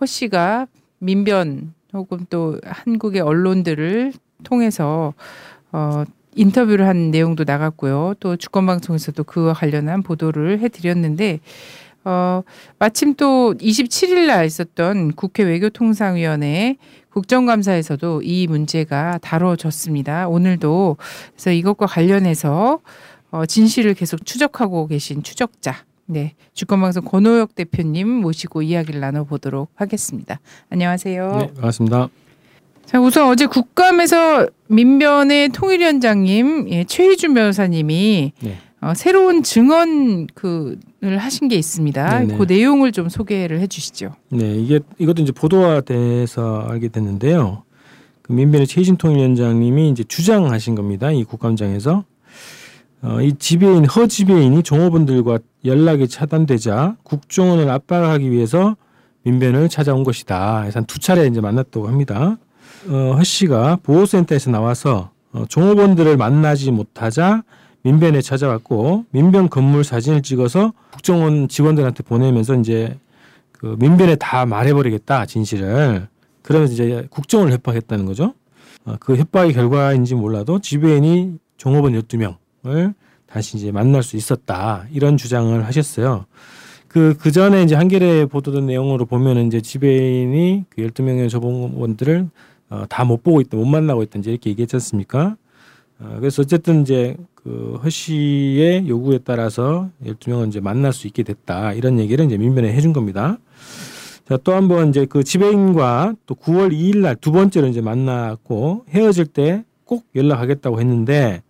허 0.00 0.06
씨가 0.06 0.68
민변 1.00 1.74
혹은 1.92 2.24
또 2.30 2.60
한국의 2.64 3.20
언론들을 3.20 4.12
통해서 4.44 5.12
어, 5.72 6.04
인터뷰를 6.36 6.86
한 6.86 7.10
내용도 7.10 7.42
나갔고요. 7.42 8.14
또 8.20 8.36
주권 8.36 8.66
방송에서도 8.66 9.24
그와 9.24 9.54
관련한 9.54 10.04
보도를 10.04 10.60
해드렸는데 10.60 11.40
어, 12.04 12.42
마침 12.78 13.14
또 13.14 13.54
27일 13.54 14.26
날 14.26 14.46
있었던 14.46 15.12
국회 15.12 15.44
외교통상위원회 15.44 16.76
국정감사에서도 17.10 18.22
이 18.22 18.46
문제가 18.46 19.18
다뤄졌습니다. 19.18 20.28
오늘도 20.28 20.96
그래서 21.34 21.52
이것과 21.52 21.86
관련해서 21.86 22.80
어, 23.30 23.46
진실을 23.46 23.94
계속 23.94 24.24
추적하고 24.26 24.86
계신 24.86 25.22
추적자, 25.22 25.84
네, 26.06 26.34
주권방송 26.54 27.04
권호혁 27.04 27.54
대표님 27.54 28.08
모시고 28.08 28.62
이야기를 28.62 29.00
나눠보도록 29.00 29.70
하겠습니다. 29.74 30.40
안녕하세요. 30.70 31.36
네, 31.38 31.46
반갑습니다. 31.54 32.08
자, 32.84 33.00
우선 33.00 33.28
어제 33.28 33.46
국감에서 33.46 34.48
민변의 34.66 35.50
통일위원장님 35.50 36.68
예, 36.70 36.84
최희준 36.84 37.32
변호사님이 37.32 38.32
네. 38.40 38.58
어, 38.82 38.94
새로운 38.94 39.42
증언 39.44 40.26
그를 40.34 41.18
하신 41.18 41.46
게 41.48 41.54
있습니다. 41.54 42.18
네네. 42.20 42.36
그 42.36 42.42
내용을 42.44 42.90
좀 42.90 43.08
소개를 43.08 43.60
해주시죠. 43.60 44.14
네, 44.30 44.56
이게 44.56 44.80
이것도 44.98 45.22
이제 45.22 45.30
보도화 45.32 45.82
돼서 45.82 46.66
알게 46.68 46.88
됐는데요. 46.88 47.62
그 48.22 48.32
민변의 48.32 48.66
최희진 48.66 48.96
통일위원장님이 48.96 49.90
이제 49.90 50.02
주장하신 50.04 50.74
겁니다. 50.74 51.12
이 51.12 51.22
국감장에서 51.24 52.04
어, 53.02 53.20
이 53.20 53.34
지배인 53.38 53.84
허 53.86 54.06
지배인이 54.06 54.62
종업원들과 54.62 55.38
연락이 55.64 56.08
차단되자 56.08 56.96
국정원을 57.04 57.68
압박하기 57.70 58.30
위해서 58.30 58.76
민변을 59.24 59.68
찾아온 59.68 60.02
것이다. 60.02 60.60
그래서 60.62 60.80
한 60.80 60.86
두 60.86 60.98
차례 60.98 61.26
이제 61.26 61.40
만났다고 61.40 61.86
합니다. 61.86 62.36
어, 62.88 63.14
허 63.16 63.22
씨가 63.22 63.78
보호센터에서 63.84 64.50
나와서 64.50 65.10
어, 65.32 65.44
종업원들을 65.48 66.16
만나지 66.16 66.72
못하자 66.72 67.42
민변에 67.82 68.20
찾아왔고 68.20 69.06
민변 69.10 69.48
건물 69.48 69.84
사진을 69.84 70.22
찍어서 70.22 70.72
국정원 70.92 71.48
직원들한테 71.48 72.02
보내면서 72.04 72.54
이제 72.56 72.96
그 73.52 73.76
민변에 73.78 74.16
다 74.16 74.46
말해버리겠다 74.46 75.26
진실을 75.26 76.08
그러면서 76.42 76.74
이제 76.74 77.06
국정원을 77.10 77.52
협박했다는 77.54 78.06
거죠. 78.06 78.34
어, 78.84 78.96
그 78.98 79.16
협박의 79.16 79.52
결과인지 79.52 80.14
몰라도 80.14 80.58
지배인이 80.58 81.34
종업원 81.56 81.92
12명을 81.92 82.94
다시 83.26 83.56
이제 83.56 83.70
만날 83.72 84.02
수 84.02 84.16
있었다 84.16 84.84
이런 84.92 85.16
주장을 85.16 85.64
하셨어요. 85.64 86.26
그, 86.88 87.16
그 87.18 87.30
전에 87.32 87.62
이제 87.62 87.74
한겨레 87.74 88.26
보도된 88.26 88.66
내용으로 88.66 89.06
보면은 89.06 89.46
이제 89.46 89.60
지배인이 89.60 90.64
그 90.68 90.82
12명의 90.82 91.30
조봉원들을 91.30 92.28
어, 92.70 92.84
다 92.88 93.04
못 93.04 93.22
보고 93.22 93.40
있다, 93.40 93.56
못 93.56 93.66
만나고 93.66 94.02
있다, 94.02 94.18
이제 94.18 94.30
이렇게 94.30 94.50
얘기했지 94.50 94.76
않습니까? 94.76 95.36
어, 96.02 96.16
그래서 96.18 96.42
어쨌든 96.42 96.82
이제 96.82 97.16
그 97.34 97.78
허씨의 97.84 98.88
요구에 98.88 99.18
따라서 99.24 99.88
12명은 100.04 100.48
이제 100.48 100.60
만날 100.60 100.92
수 100.92 101.06
있게 101.06 101.22
됐다. 101.22 101.72
이런 101.74 101.98
얘기를 101.98 102.24
이제 102.24 102.36
민변에 102.38 102.72
해준 102.72 102.92
겁니다. 102.92 103.38
자, 104.28 104.36
또 104.38 104.52
한 104.52 104.68
번 104.68 104.88
이제 104.90 105.04
그 105.06 105.24
지배인과 105.24 106.14
또 106.26 106.34
9월 106.34 106.72
2일 106.72 106.98
날 106.98 107.16
두 107.16 107.32
번째로 107.32 107.66
이제 107.68 107.80
만났고 107.80 108.84
헤어질 108.90 109.26
때 109.26 109.64
꼭 109.84 110.06
연락하겠다고 110.14 110.80
했는데 110.80 111.42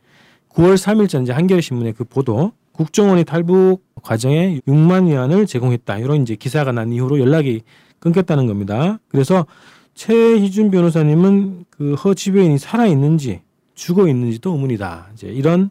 9월 0.51 0.75
3일 0.75 1.09
전 1.09 1.23
이제 1.23 1.33
한겨레 1.33 1.61
신문의 1.61 1.93
그 1.93 2.03
보도 2.05 2.53
국정원이 2.73 3.25
탈북 3.25 3.83
과정에 4.03 4.59
6만 4.67 5.07
위안을 5.09 5.47
제공했다. 5.47 5.99
이런 5.99 6.23
이제 6.23 6.35
기사가 6.35 6.73
난 6.73 6.91
이후로 6.93 7.21
연락이 7.21 7.63
끊겼다는 8.01 8.47
겁니다. 8.47 8.99
그래서 9.09 9.47
최희준 9.95 10.71
변호사님은 10.73 11.67
그 11.71 11.95
허 11.97 12.15
지배인이 12.15 12.59
살아 12.59 12.87
있는지 12.87 13.43
죽어 13.75 14.09
있는지도 14.09 14.53
의문이다. 14.53 15.09
이제 15.15 15.29
이런 15.29 15.71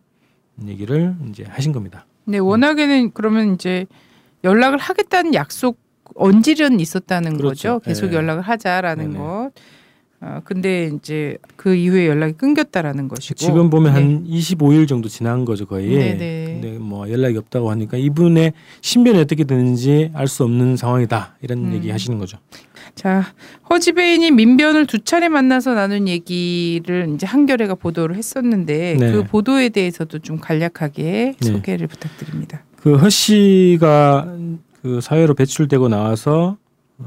얘기를 0.66 1.16
이제 1.30 1.44
하신 1.48 1.72
겁니다. 1.72 2.06
네, 2.26 2.38
워낙에는 2.38 3.12
그러면 3.14 3.54
이제 3.54 3.86
연락을 4.44 4.78
하겠다는 4.78 5.34
약속 5.34 5.80
언질은 6.16 6.80
있었다는 6.80 7.38
그렇죠. 7.38 7.74
거죠. 7.76 7.80
계속 7.80 8.08
네. 8.08 8.18
연락을 8.18 8.42
하자라는 8.42 9.12
네네. 9.14 9.20
것. 9.20 9.52
어, 10.24 10.40
근데 10.44 10.92
이제 10.96 11.38
그 11.56 11.74
이후에 11.74 12.06
연락이 12.08 12.34
끊겼다라는 12.34 13.08
것이고. 13.08 13.34
지금 13.36 13.72
보면 13.72 13.94
네. 13.94 14.00
한 14.00 14.24
25일 14.28 14.88
정도 14.88 15.10
지난 15.10 15.46
거죠 15.46 15.66
거의. 15.66 15.90
네네. 15.98 16.60
근데 16.62 16.78
뭐 16.78 17.10
연락이 17.10 17.38
없다고 17.38 17.72
하니까 17.72 17.98
이분의 17.98 18.54
신변이 18.82 19.18
어떻게 19.20 19.44
되는지 19.46 20.12
알 20.14 20.28
수 20.28 20.44
없는 20.44 20.78
상황이다 20.78 21.36
이런 21.42 21.66
음. 21.66 21.74
얘기 21.74 21.90
하시는 21.90 22.20
거죠. 22.20 22.38
자, 22.94 23.34
허지배인이 23.70 24.30
민변을 24.32 24.86
두 24.86 25.00
차례 25.00 25.28
만나서 25.28 25.74
나눈 25.74 26.08
얘기를 26.08 27.10
이제 27.16 27.26
한겨레가 27.26 27.76
보도를 27.76 28.16
했었는데 28.16 28.98
네. 29.00 29.12
그 29.12 29.24
보도에 29.24 29.70
대해서도 29.70 30.20
좀 30.20 30.40
간략하게 30.40 31.34
네. 31.40 31.52
소개를 31.52 31.88
부탁드립니다. 31.88 32.64
그 32.78 32.96
허 32.96 33.10
씨가 33.10 34.36
그 34.84 35.00
사회로 35.02 35.34
배출되고 35.34 35.88
나와서 35.90 36.58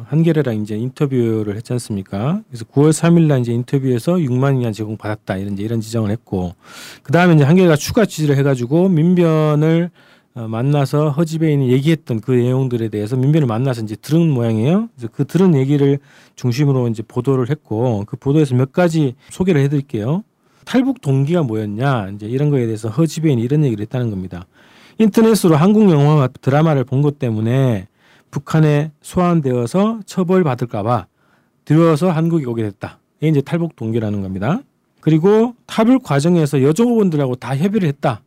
한겨레랑 0.06 0.56
이제 0.62 0.76
인터뷰를 0.76 1.56
했지 1.56 1.72
않습니까? 1.72 2.42
그래서 2.48 2.64
9월 2.64 2.90
3일 2.90 3.22
날 3.26 3.40
이제 3.40 3.52
인터뷰에서 3.52 4.14
6만 4.14 4.58
위안 4.58 4.72
제공 4.72 4.96
받았다 4.96 5.36
이런 5.36 5.54
이제 5.54 5.62
이런 5.62 5.80
지정을 5.80 6.10
했고 6.10 6.54
그 7.02 7.12
다음에 7.12 7.34
이제 7.34 7.44
한겨레가 7.44 7.76
추가 7.76 8.04
취재를 8.04 8.36
해가지고 8.36 8.88
민변을 8.88 9.90
어, 10.36 10.48
만나서 10.48 11.10
허지배인이 11.10 11.70
얘기했던 11.70 12.20
그 12.20 12.32
내용들에 12.32 12.88
대해서 12.88 13.14
민변을 13.16 13.46
만나서 13.46 13.82
이제 13.82 13.94
들은 13.94 14.28
모양이에요. 14.30 14.88
그래서 14.96 15.12
그 15.14 15.24
들은 15.26 15.54
얘기를 15.54 16.00
중심으로 16.34 16.88
이제 16.88 17.04
보도를 17.06 17.50
했고 17.50 18.04
그 18.08 18.16
보도에서 18.16 18.56
몇 18.56 18.72
가지 18.72 19.14
소개를 19.30 19.60
해드릴게요. 19.62 20.24
탈북 20.64 21.00
동기가 21.00 21.42
뭐였냐 21.44 22.10
이제 22.16 22.26
이런 22.26 22.50
거에 22.50 22.64
대해서 22.66 22.88
허지배인이 22.88 23.40
이런 23.42 23.64
얘기를 23.64 23.82
했다는 23.82 24.10
겁니다. 24.10 24.46
인터넷으로 24.98 25.56
한국 25.56 25.88
영화와 25.90 26.28
드라마를 26.40 26.84
본 26.84 27.02
것 27.02 27.18
때문에 27.18 27.86
북한에 28.34 28.90
소환되어서 29.00 30.00
처벌받을까봐 30.06 31.06
들어서 31.64 32.10
한국에 32.10 32.44
오게 32.46 32.64
됐다. 32.64 32.98
이게 33.20 33.28
이제 33.28 33.40
탈북 33.40 33.76
동기라는 33.76 34.22
겁니다. 34.22 34.60
그리고 35.00 35.54
탈북 35.66 36.02
과정에서 36.02 36.60
여종업원들하고 36.62 37.36
다 37.36 37.56
협의를 37.56 37.86
했다. 37.86 38.22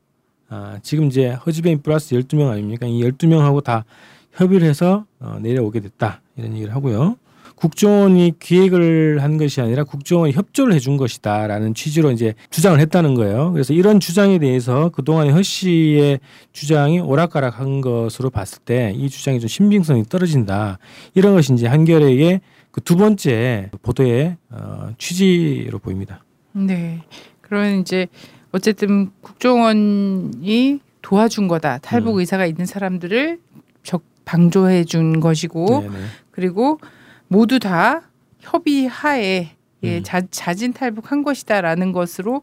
아, 0.48 0.80
지금 0.82 1.08
이제 1.08 1.32
허지베인 1.32 1.82
플러스 1.82 2.16
12명 2.16 2.50
아닙니까? 2.50 2.86
이 2.88 3.04
12명하고 3.04 3.62
다 3.62 3.84
협의를 4.32 4.66
해서 4.66 5.06
어, 5.20 5.40
내려오게 5.42 5.82
됐다. 5.82 6.22
이런 6.38 6.54
얘기를 6.54 6.74
하고요. 6.74 7.18
국정원이 7.58 8.34
기획을 8.40 9.22
한 9.22 9.38
것이 9.38 9.60
아니라 9.60 9.84
국정원이 9.84 10.32
협조를 10.32 10.74
해준 10.74 10.96
것이다라는 10.96 11.74
취지로 11.74 12.12
이제 12.12 12.34
주장을 12.50 12.80
했다는 12.80 13.16
거예요. 13.16 13.52
그래서 13.52 13.74
이런 13.74 14.00
주장에 14.00 14.40
대해서 14.40 14.90
그동안의 14.90 15.34
허 15.34 15.42
씨의 15.42 16.20
주장이 16.54 17.00
오락가락한 17.00 17.82
것으로 17.82 18.30
봤을 18.30 18.60
때 18.64 18.94
이 18.96 19.10
주장이 19.10 19.40
좀 19.40 19.48
신빙성이 19.48 20.04
떨어진다. 20.04 20.78
이런 21.14 21.36
것이 21.36 21.52
이제 21.54 21.68
한겨레의 21.68 22.42
그 22.72 22.82
두 22.82 22.96
번째 22.96 23.72
보도의 23.82 24.38
어, 24.52 24.90
취지로 25.00 25.80
보입니다. 25.80 26.24
네. 26.54 27.02
그러면 27.42 27.80
이제 27.80 28.08
어쨌든 28.52 29.10
국정원이 29.22 30.80
도와준 31.02 31.48
거다. 31.48 31.80
탈북 31.80 32.16
음. 32.16 32.20
의사가 32.20 32.46
있는 32.46 32.66
사람들을 32.66 33.40
적 33.84 34.04
방조해 34.26 34.84
준 34.84 35.20
것이고 35.20 35.82
네네. 35.82 35.96
그리고 36.32 36.80
모두 37.28 37.60
다 37.60 38.10
협의하에 38.40 39.50
예, 39.84 39.98
음. 39.98 40.04
자, 40.04 40.22
자진 40.32 40.74
탈북한 40.74 41.24
것이다라는 41.24 41.92
것으로 41.92 42.42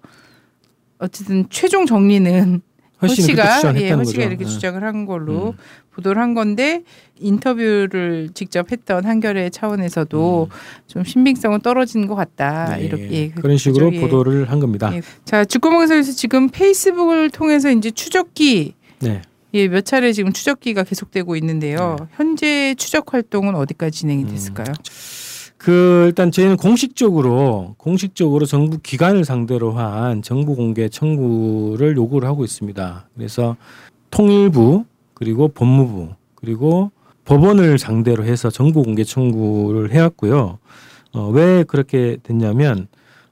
어쨌든 0.99 1.47
최종 1.51 1.87
정리는 1.87 2.61
허 3.03 3.07
허씨는 3.07 3.27
그렇게 3.27 3.43
씨가 3.43 3.57
주장을 3.57 3.81
예, 3.81 3.85
했다는 3.87 4.05
허 4.05 4.11
씨가 4.11 4.19
거죠. 4.23 4.29
이렇게 4.31 4.45
네. 4.45 4.51
주장을 4.51 4.83
한 4.85 5.05
걸로 5.05 5.49
음. 5.51 5.53
보도를 5.91 6.21
한 6.23 6.35
건데 6.35 6.83
인터뷰를 7.19 8.31
직접 8.35 8.71
했던 8.73 9.05
한겨레 9.05 9.51
차원에서도 9.51 10.49
좀 10.87 11.05
신빙성은 11.05 11.61
떨어지는 11.61 12.07
것 12.09 12.15
같다 12.15 12.77
네, 12.77 12.85
이렇게 12.85 13.11
예, 13.11 13.29
그- 13.31 13.43
그런 13.43 13.57
식으로 13.57 13.87
그죠? 13.91 13.97
예. 13.97 14.01
보도를 14.01 14.51
한 14.51 14.61
겁니다. 14.61 14.95
예. 14.95 15.03
자, 15.25 15.45
죽구멍에서 15.45 16.03
지금 16.13 16.49
페이스북을 16.49 17.31
통해서 17.31 17.71
이제 17.71 17.91
추적기 17.91 18.75
네. 19.01 19.23
예, 19.55 19.69
몇 19.69 19.85
차례 19.85 20.13
지금 20.13 20.33
추적기가 20.33 20.83
계속되고 20.83 21.37
있는데요. 21.37 21.97
네. 22.01 22.07
현재 22.17 22.75
추적 22.77 23.15
활동은 23.15 23.55
어디까지 23.55 24.01
진행이 24.01 24.25
음. 24.25 24.29
됐을까요? 24.29 24.67
그 25.57 26.05
일단 26.09 26.33
저희는 26.33 26.57
공식적으로 26.57 27.77
공식적으로 27.79 28.47
정부 28.47 28.79
기관을 28.83 29.25
상대로 29.25 29.73
한 29.73 30.23
정보 30.23 30.57
공개 30.57 30.89
청구를 30.89 31.97
요구를 31.97 32.29
하고 32.29 32.45
있습니다. 32.45 33.09
그래서 33.15 33.57
통일부 34.11 34.85
그리고 35.15 35.49
법무부 35.49 36.11
그리고 36.35 36.91
법원을 37.25 37.79
상대로 37.79 38.25
해서 38.25 38.51
정보 38.51 38.83
공개 38.83 39.05
청구를 39.05 39.93
해왔고요. 39.93 40.59
어, 41.13 41.29
왜 41.29 41.63
그렇게 41.63 42.19
됐냐면 42.25 42.89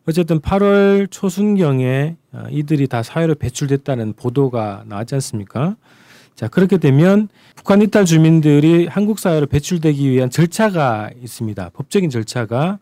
어쨌든 0.08 0.40
8월 0.40 1.10
초순경에 1.10 2.16
어, 2.32 2.44
이들이 2.48 2.86
다 2.86 3.02
사회로 3.02 3.34
배출됐다는 3.34 4.14
보도가 4.14 4.84
나왔지 4.86 5.16
않습니까? 5.16 5.76
자 6.34 6.48
그렇게 6.48 6.78
되면 6.78 7.28
북한 7.54 7.82
이탈 7.82 8.04
주민들이 8.04 8.86
한국 8.86 9.18
사회로 9.18 9.46
배출되기 9.46 10.10
위한 10.10 10.30
절차가 10.30 11.10
있습니다. 11.22 11.70
법적인 11.74 12.10
절차가 12.10 12.78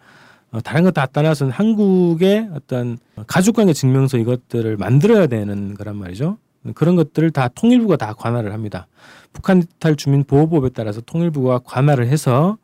어, 0.53 0.61
다른 0.61 0.83
것 0.83 0.91
다 0.93 1.07
떠나서는 1.07 1.53
한국의 1.53 2.49
어떤 2.55 2.99
가족관계 3.27 3.73
증명서 3.73 4.19
이것들을 4.19 4.77
만들어야 4.77 5.27
되는 5.27 5.75
거란 5.75 5.97
말이죠. 5.97 6.39
그런 6.75 6.97
것들을 6.97 7.31
다 7.31 7.49
통일부가 7.49 7.97
다 7.97 8.13
관할을 8.13 8.53
합니다. 8.53 8.87
북한 9.33 9.63
이탈 9.63 9.97
주민 9.97 10.25
보호법에 10.25 10.71
따라서 10.71 11.01
통일부가 11.01 11.61
관할을 11.61 12.07
해서 12.09 12.59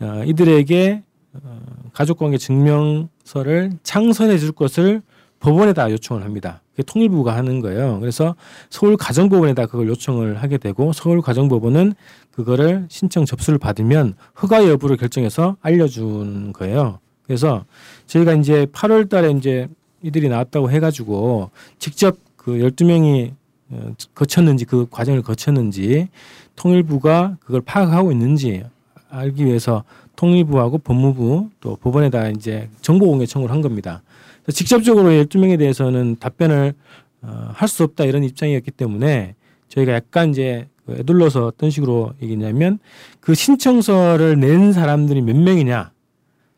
어, 0.00 0.22
이들에게 0.24 1.02
어, 1.42 1.60
가족관계 1.92 2.38
증명서를 2.38 3.72
창설해 3.82 4.38
줄 4.38 4.52
것을 4.52 5.02
법원에다 5.40 5.90
요청을 5.90 6.22
합니다. 6.24 6.62
통일부가 6.82 7.34
하는 7.34 7.60
거예요. 7.60 7.98
그래서 8.00 8.34
서울 8.70 8.96
가정법원에다 8.96 9.66
그걸 9.66 9.88
요청을 9.88 10.42
하게 10.42 10.58
되고 10.58 10.92
서울 10.92 11.22
가정법원은 11.22 11.94
그거를 12.32 12.86
신청 12.90 13.24
접수를 13.24 13.58
받으면 13.58 14.14
허가 14.42 14.68
여부를 14.68 14.96
결정해서 14.96 15.56
알려준 15.62 16.52
거예요. 16.52 16.98
그래서 17.26 17.64
저희가 18.06 18.34
이제 18.34 18.66
8월 18.66 19.08
달에 19.08 19.30
이제 19.32 19.68
이들이 20.02 20.28
나왔다고 20.28 20.70
해가지고 20.70 21.50
직접 21.78 22.16
그 22.36 22.52
12명이 22.52 23.32
어, 23.70 23.92
거쳤는지 24.14 24.64
그 24.64 24.86
과정을 24.90 25.22
거쳤는지 25.22 26.08
통일부가 26.54 27.36
그걸 27.40 27.60
파악하고 27.62 28.12
있는지 28.12 28.62
알기 29.10 29.44
위해서 29.44 29.82
통일부하고 30.14 30.78
법무부 30.78 31.50
또 31.60 31.76
법원에다 31.76 32.28
이제 32.30 32.68
정보 32.80 33.06
공개 33.06 33.26
청구를 33.26 33.54
한 33.54 33.62
겁니다. 33.62 34.02
직접적으로 34.52 35.10
12명에 35.10 35.58
대해서는 35.58 36.16
답변을 36.20 36.74
어, 37.22 37.50
할 37.54 37.68
수 37.68 37.82
없다 37.84 38.04
이런 38.04 38.22
입장이었기 38.24 38.70
때문에 38.70 39.34
저희가 39.68 39.92
약간 39.92 40.30
이제 40.30 40.68
그 40.84 40.94
애둘러서 40.94 41.46
어떤 41.46 41.70
식으로 41.70 42.12
얘기냐면 42.22 42.78
그 43.20 43.34
신청서를 43.34 44.38
낸 44.38 44.72
사람들이 44.72 45.22
몇 45.22 45.36
명이냐 45.36 45.90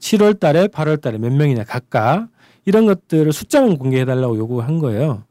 7월 0.00 0.38
달에 0.38 0.66
8월 0.66 1.00
달에 1.00 1.16
몇 1.18 1.32
명이냐 1.32 1.64
각각 1.64 2.28
이런 2.66 2.84
것들을 2.84 3.32
숫자만 3.32 3.78
공개해 3.78 4.04
달라고 4.04 4.36
요구한 4.36 4.78
거예요. 4.78 5.22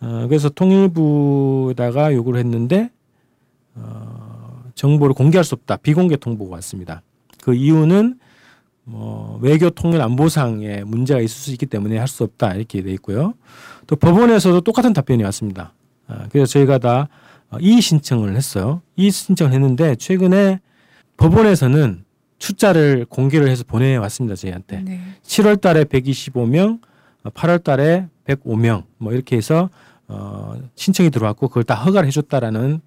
어, 0.00 0.26
그래서 0.28 0.48
통일부에다가 0.48 2.12
요구를 2.12 2.40
했는데 2.40 2.90
어, 3.76 4.64
정보를 4.74 5.14
공개할 5.14 5.44
수 5.44 5.54
없다 5.54 5.76
비공개 5.76 6.16
통보가 6.16 6.56
왔습니다. 6.56 7.02
그 7.42 7.54
이유는 7.54 8.18
뭐 8.88 9.38
외교 9.42 9.68
통일 9.68 10.00
안보상에 10.00 10.84
문제가 10.84 11.18
있을 11.20 11.28
수 11.28 11.50
있기 11.50 11.66
때문에 11.66 11.98
할 11.98 12.06
수 12.06 12.22
없다 12.22 12.54
이렇게 12.54 12.82
돼 12.82 12.92
있고요. 12.92 13.34
또 13.88 13.96
법원에서도 13.96 14.60
똑같은 14.60 14.92
답변이 14.92 15.24
왔습니다. 15.24 15.72
아, 16.06 16.28
그래서 16.30 16.46
저희가 16.52 16.78
다 16.78 17.08
어, 17.50 17.58
이의 17.60 17.80
신청을 17.80 18.36
했어요. 18.36 18.82
이의 18.96 19.10
신청을 19.10 19.52
했는데 19.52 19.96
최근에 19.96 20.60
법원에서는 21.16 22.04
출자를 22.38 23.06
공개를 23.08 23.48
해서 23.48 23.64
보내왔습니다 23.66 24.36
저희한테. 24.36 24.82
네. 24.82 25.00
7월 25.24 25.60
달에 25.60 25.84
125명, 25.84 26.80
8월 27.24 27.62
달에 27.64 28.06
105명 28.26 28.84
뭐 28.98 29.12
이렇게 29.12 29.36
해서 29.36 29.68
어 30.06 30.54
신청이 30.76 31.10
들어왔고 31.10 31.48
그걸 31.48 31.64
다 31.64 31.74
허가를 31.74 32.06
해줬다라는 32.06 32.80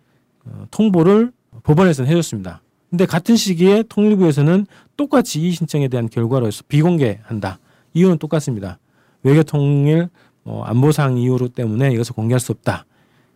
어, 0.46 0.66
통보를 0.72 1.34
법원에서는 1.64 2.10
해줬습니다. 2.10 2.62
근데 2.90 3.06
같은 3.06 3.36
시기에 3.36 3.84
통일부에서는 3.88 4.66
똑같이 4.98 5.42
이 5.42 5.52
신청에 5.52 5.88
대한 5.88 6.10
결과로 6.10 6.48
해서 6.48 6.64
비공개한다. 6.68 7.60
이유는 7.94 8.18
똑같습니다. 8.18 8.80
외교 9.24 9.44
통일 9.44 10.10
뭐 10.44 10.64
안보상 10.64 11.18
이유로 11.18 11.50
때문에 11.50 11.92
이것을 11.92 12.16
공개할 12.16 12.40
수 12.40 12.52
없다. 12.52 12.86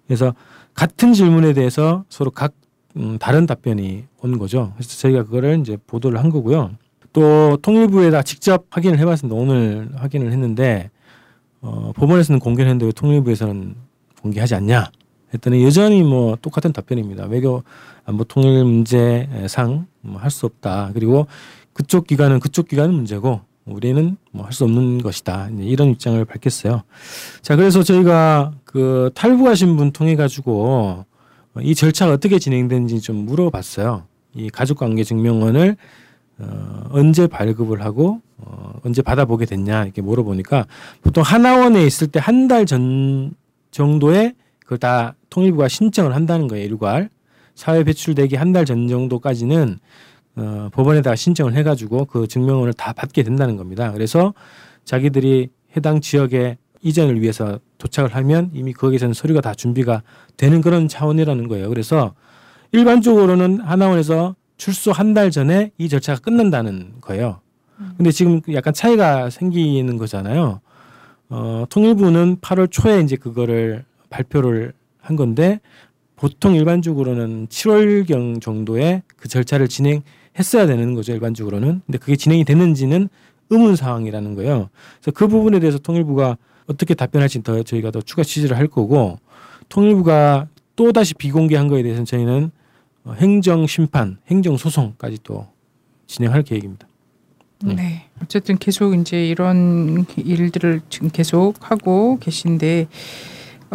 그래서 0.07 0.33
같은 0.73 1.13
질문에 1.13 1.53
대해서 1.53 2.03
서로 2.09 2.31
각 2.31 2.53
음, 2.95 3.17
다른 3.19 3.45
답변이 3.45 4.05
온 4.21 4.37
거죠. 4.37 4.71
그래서 4.75 4.97
저희가 4.97 5.23
그거를 5.23 5.59
이제 5.59 5.77
보도를 5.87 6.19
한 6.19 6.29
거고요. 6.29 6.71
또 7.11 7.57
통일부에다 7.57 8.23
직접 8.23 8.65
확인을 8.69 8.99
해봤습니다. 8.99 9.39
오늘 9.39 9.89
확인을 9.95 10.31
했는데 10.31 10.89
어, 11.61 11.91
법원에서는 11.95 12.39
공개를 12.39 12.69
했는데 12.69 12.85
왜 12.85 12.91
통일부에서는 12.91 13.75
공개하지 14.21 14.55
않냐? 14.55 14.91
했더니 15.33 15.63
여전히 15.63 16.03
뭐 16.03 16.37
똑같은 16.41 16.71
답변입니다. 16.73 17.25
외교 17.25 17.63
안보 18.05 18.23
통일 18.23 18.63
문제상 18.63 19.87
뭐 20.01 20.19
할 20.21 20.29
수 20.31 20.45
없다. 20.45 20.91
그리고 20.93 21.27
그쪽 21.73 22.05
기관은 22.07 22.39
그쪽 22.39 22.67
기관은 22.67 22.93
문제고 22.93 23.41
우리는 23.65 24.17
뭐 24.31 24.45
할 24.45 24.53
수 24.53 24.63
없는 24.65 25.01
것이다. 25.01 25.49
이런 25.59 25.89
입장을 25.89 26.23
밝혔어요. 26.25 26.83
자, 27.41 27.55
그래서 27.55 27.81
저희가 27.83 28.51
그 28.65 29.09
탈북하신 29.15 29.75
분 29.77 29.91
통해 29.91 30.15
가지고 30.15 31.05
이 31.61 31.73
절차가 31.75 32.13
어떻게 32.13 32.39
진행되는지 32.39 32.99
좀 33.01 33.17
물어봤어요. 33.25 34.03
이 34.35 34.49
가족관계 34.49 35.03
증명원을 35.03 35.77
어, 36.39 36.83
언제 36.89 37.27
발급을 37.27 37.83
하고 37.85 38.19
어, 38.37 38.73
언제 38.83 39.01
받아보게 39.03 39.45
됐냐 39.45 39.83
이렇게 39.83 40.01
물어보니까 40.01 40.65
보통 41.03 41.23
하나원에 41.23 41.85
있을 41.85 42.07
때 42.07 42.19
한 42.19 42.47
달 42.47 42.65
전 42.65 43.33
정도에 43.71 44.33
그걸 44.63 44.77
다 44.77 45.15
통일부가 45.29 45.67
신청을 45.67 46.13
한다는 46.15 46.47
거예요 46.47 46.65
일괄 46.65 47.09
사회 47.55 47.83
배출되기 47.83 48.35
한 48.35 48.51
달 48.53 48.65
전 48.65 48.87
정도까지는 48.87 49.79
어, 50.35 50.69
법원에다가 50.73 51.15
신청을 51.15 51.53
해가지고 51.53 52.05
그 52.05 52.27
증명원을 52.27 52.73
다 52.73 52.91
받게 52.93 53.21
된다는 53.23 53.55
겁니다. 53.57 53.91
그래서 53.91 54.33
자기들이 54.85 55.49
해당 55.77 56.01
지역에 56.01 56.57
이전을 56.81 57.21
위해서 57.21 57.59
도착을 57.77 58.15
하면 58.15 58.49
이미 58.53 58.73
거기서는 58.73 59.13
서류가 59.13 59.41
다 59.41 59.53
준비가 59.53 60.01
되는 60.35 60.61
그런 60.61 60.87
차원이라는 60.87 61.47
거예요. 61.47 61.69
그래서 61.69 62.13
일반적으로는 62.71 63.59
하나원에서 63.61 64.35
출소 64.57 64.91
한 64.91 65.13
달 65.13 65.29
전에 65.29 65.71
이 65.77 65.87
절차가 65.89 66.19
끝난다는 66.21 66.93
거예요. 67.01 67.39
근데 67.97 68.11
지금 68.11 68.41
약간 68.53 68.73
차이가 68.73 69.29
생기는 69.29 69.97
거잖아요. 69.97 70.61
어, 71.29 71.65
통일부는 71.69 72.37
8월 72.37 72.71
초에 72.71 73.01
이제 73.01 73.15
그거를 73.15 73.85
발표를 74.13 74.73
한 75.01 75.15
건데 75.15 75.59
보통 76.15 76.55
일반적으로는 76.55 77.47
7월경 77.47 78.41
정도에 78.41 79.01
그 79.17 79.27
절차를 79.27 79.67
진행했어야 79.67 80.67
되는 80.67 80.93
거죠 80.93 81.11
일반적으로는. 81.13 81.81
근데 81.85 81.97
그게 81.97 82.15
진행이 82.15 82.45
됐는지는 82.45 83.09
의문 83.49 83.75
사항이라는 83.75 84.35
거예요. 84.35 84.69
그래서 85.01 85.11
그 85.13 85.27
부분에 85.27 85.59
대해서 85.59 85.79
통일부가 85.79 86.37
어떻게 86.67 86.93
답변할지 86.93 87.43
더 87.43 87.61
저희가 87.61 87.91
더 87.91 88.01
추가 88.01 88.23
취재를 88.23 88.55
할 88.55 88.67
거고 88.67 89.19
통일부가 89.67 90.47
또 90.75 90.91
다시 90.93 91.13
비공개한 91.13 91.67
거에 91.67 91.83
대해서는 91.83 92.05
저희는 92.05 92.51
어, 93.03 93.13
행정 93.17 93.67
심판, 93.67 94.17
행정 94.27 94.55
소송까지 94.55 95.19
또 95.23 95.47
진행할 96.07 96.43
계획입니다. 96.43 96.87
네. 97.63 97.75
네. 97.75 98.05
어쨌든 98.21 98.57
계속 98.57 98.93
이제 98.93 99.27
이런 99.27 100.05
일들을 100.15 100.81
지금 100.89 101.09
계속 101.09 101.55
하고 101.59 102.17
계신데 102.19 102.87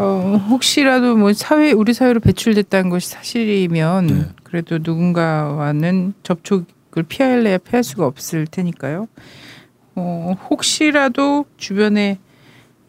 어 0.00 0.36
혹시라도 0.48 1.16
뭐 1.16 1.32
사회 1.32 1.72
우리 1.72 1.92
사회로 1.92 2.20
배출됐다는 2.20 2.88
것이 2.88 3.08
사실이면 3.08 4.06
네. 4.06 4.26
그래도 4.44 4.78
누군가와는 4.78 6.14
접촉을 6.22 7.02
피할래야 7.08 7.58
피할 7.58 7.82
수가 7.82 8.06
없을 8.06 8.46
테니까요. 8.46 9.08
어 9.96 10.36
혹시라도 10.48 11.46
주변에 11.56 12.20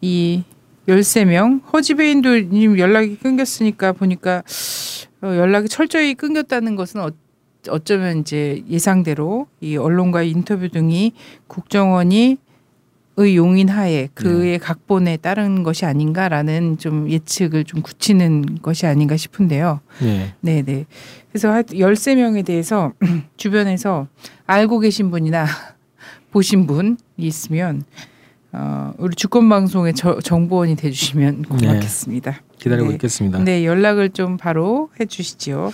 이 0.00 0.44
열세 0.86 1.24
명 1.24 1.60
허지배인도 1.72 2.50
님 2.50 2.78
연락이 2.78 3.16
끊겼으니까 3.16 3.92
보니까 3.92 4.44
어, 5.22 5.26
연락이 5.26 5.68
철저히 5.68 6.14
끊겼다는 6.14 6.76
것은 6.76 7.00
어, 7.00 7.10
어쩌면 7.68 8.18
이제 8.18 8.62
예상대로 8.70 9.48
이 9.60 9.76
언론과의 9.76 10.30
인터뷰 10.30 10.68
등이 10.68 11.12
국정원이 11.48 12.20
의 12.20 12.38
용인 13.28 13.68
하에 13.68 14.08
그의 14.14 14.52
네. 14.52 14.58
각본에 14.58 15.16
따른 15.16 15.62
것이 15.62 15.84
아닌가라는 15.84 16.78
좀 16.78 17.10
예측을 17.10 17.64
좀 17.64 17.82
굳히는 17.82 18.58
것이 18.62 18.86
아닌가 18.86 19.16
싶은데요. 19.16 19.80
네. 20.00 20.34
네, 20.40 20.62
네. 20.62 20.86
그래서 21.30 21.50
하여튼 21.52 21.78
열세 21.78 22.14
명에 22.14 22.42
대해서 22.42 22.92
주변에서 23.36 24.06
알고 24.46 24.80
계신 24.80 25.10
분이나 25.10 25.46
보신 26.32 26.66
분이 26.66 26.96
있으면 27.18 27.84
어, 28.52 28.92
우리 28.98 29.14
주권 29.14 29.48
방송의 29.48 29.94
정보원이 29.94 30.76
돼주시면 30.76 31.42
고맙겠습니다. 31.42 32.30
네. 32.30 32.49
기다리고 32.60 32.88
네. 32.88 32.94
있겠습니다. 32.94 33.38
네, 33.38 33.64
연락을 33.64 34.10
좀 34.10 34.36
바로 34.36 34.90
해주시죠. 35.00 35.72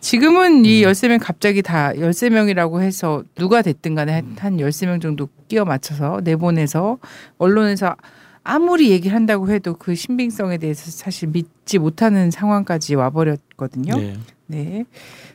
지금은 0.00 0.64
이 0.64 0.82
음. 0.82 0.84
열세 0.84 1.08
명 1.08 1.18
갑자기 1.18 1.62
다 1.62 1.96
열세 1.98 2.30
명이라고 2.30 2.80
해서 2.80 3.24
누가 3.34 3.60
됐든 3.60 3.94
간에 3.94 4.22
한 4.38 4.60
열세 4.60 4.86
명 4.86 5.00
정도 5.00 5.28
끼워 5.48 5.64
맞춰서 5.64 6.20
내보내서 6.22 6.98
언론에서 7.38 7.96
아무리 8.44 8.90
얘기를 8.90 9.14
한다고 9.14 9.50
해도 9.50 9.74
그 9.74 9.94
신빙성에 9.94 10.58
대해서 10.58 10.90
사실 10.90 11.28
믿지 11.28 11.78
못하는 11.78 12.30
상황까지 12.30 12.94
와버렸거든요. 12.94 13.96
네. 13.96 14.14
네. 14.46 14.84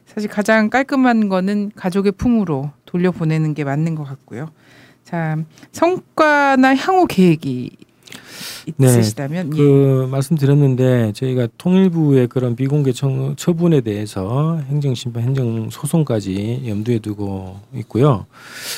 사실 0.05 0.29
가장 0.29 0.69
깔끔한 0.69 1.27
거는 1.27 1.71
가족의 1.75 2.13
품으로 2.13 2.71
돌려보내는 2.85 3.53
게 3.53 3.63
맞는 3.65 3.95
것 3.95 4.03
같고요. 4.03 4.49
자, 5.03 5.37
성과나 5.73 6.75
향후 6.75 7.05
계획이 7.07 7.71
네, 7.77 7.92
있으시다면 8.79 9.49
네, 9.49 9.57
그 9.57 10.03
예. 10.05 10.11
말씀드렸는데 10.11 11.13
저희가 11.13 11.47
통일부의 11.57 12.27
그런 12.27 12.55
비공개 12.55 12.91
처분에 12.91 13.81
대해서 13.81 14.59
행정심판, 14.67 15.23
행정소송까지 15.23 16.63
염두에 16.67 16.99
두고 16.99 17.59
있고요. 17.75 18.25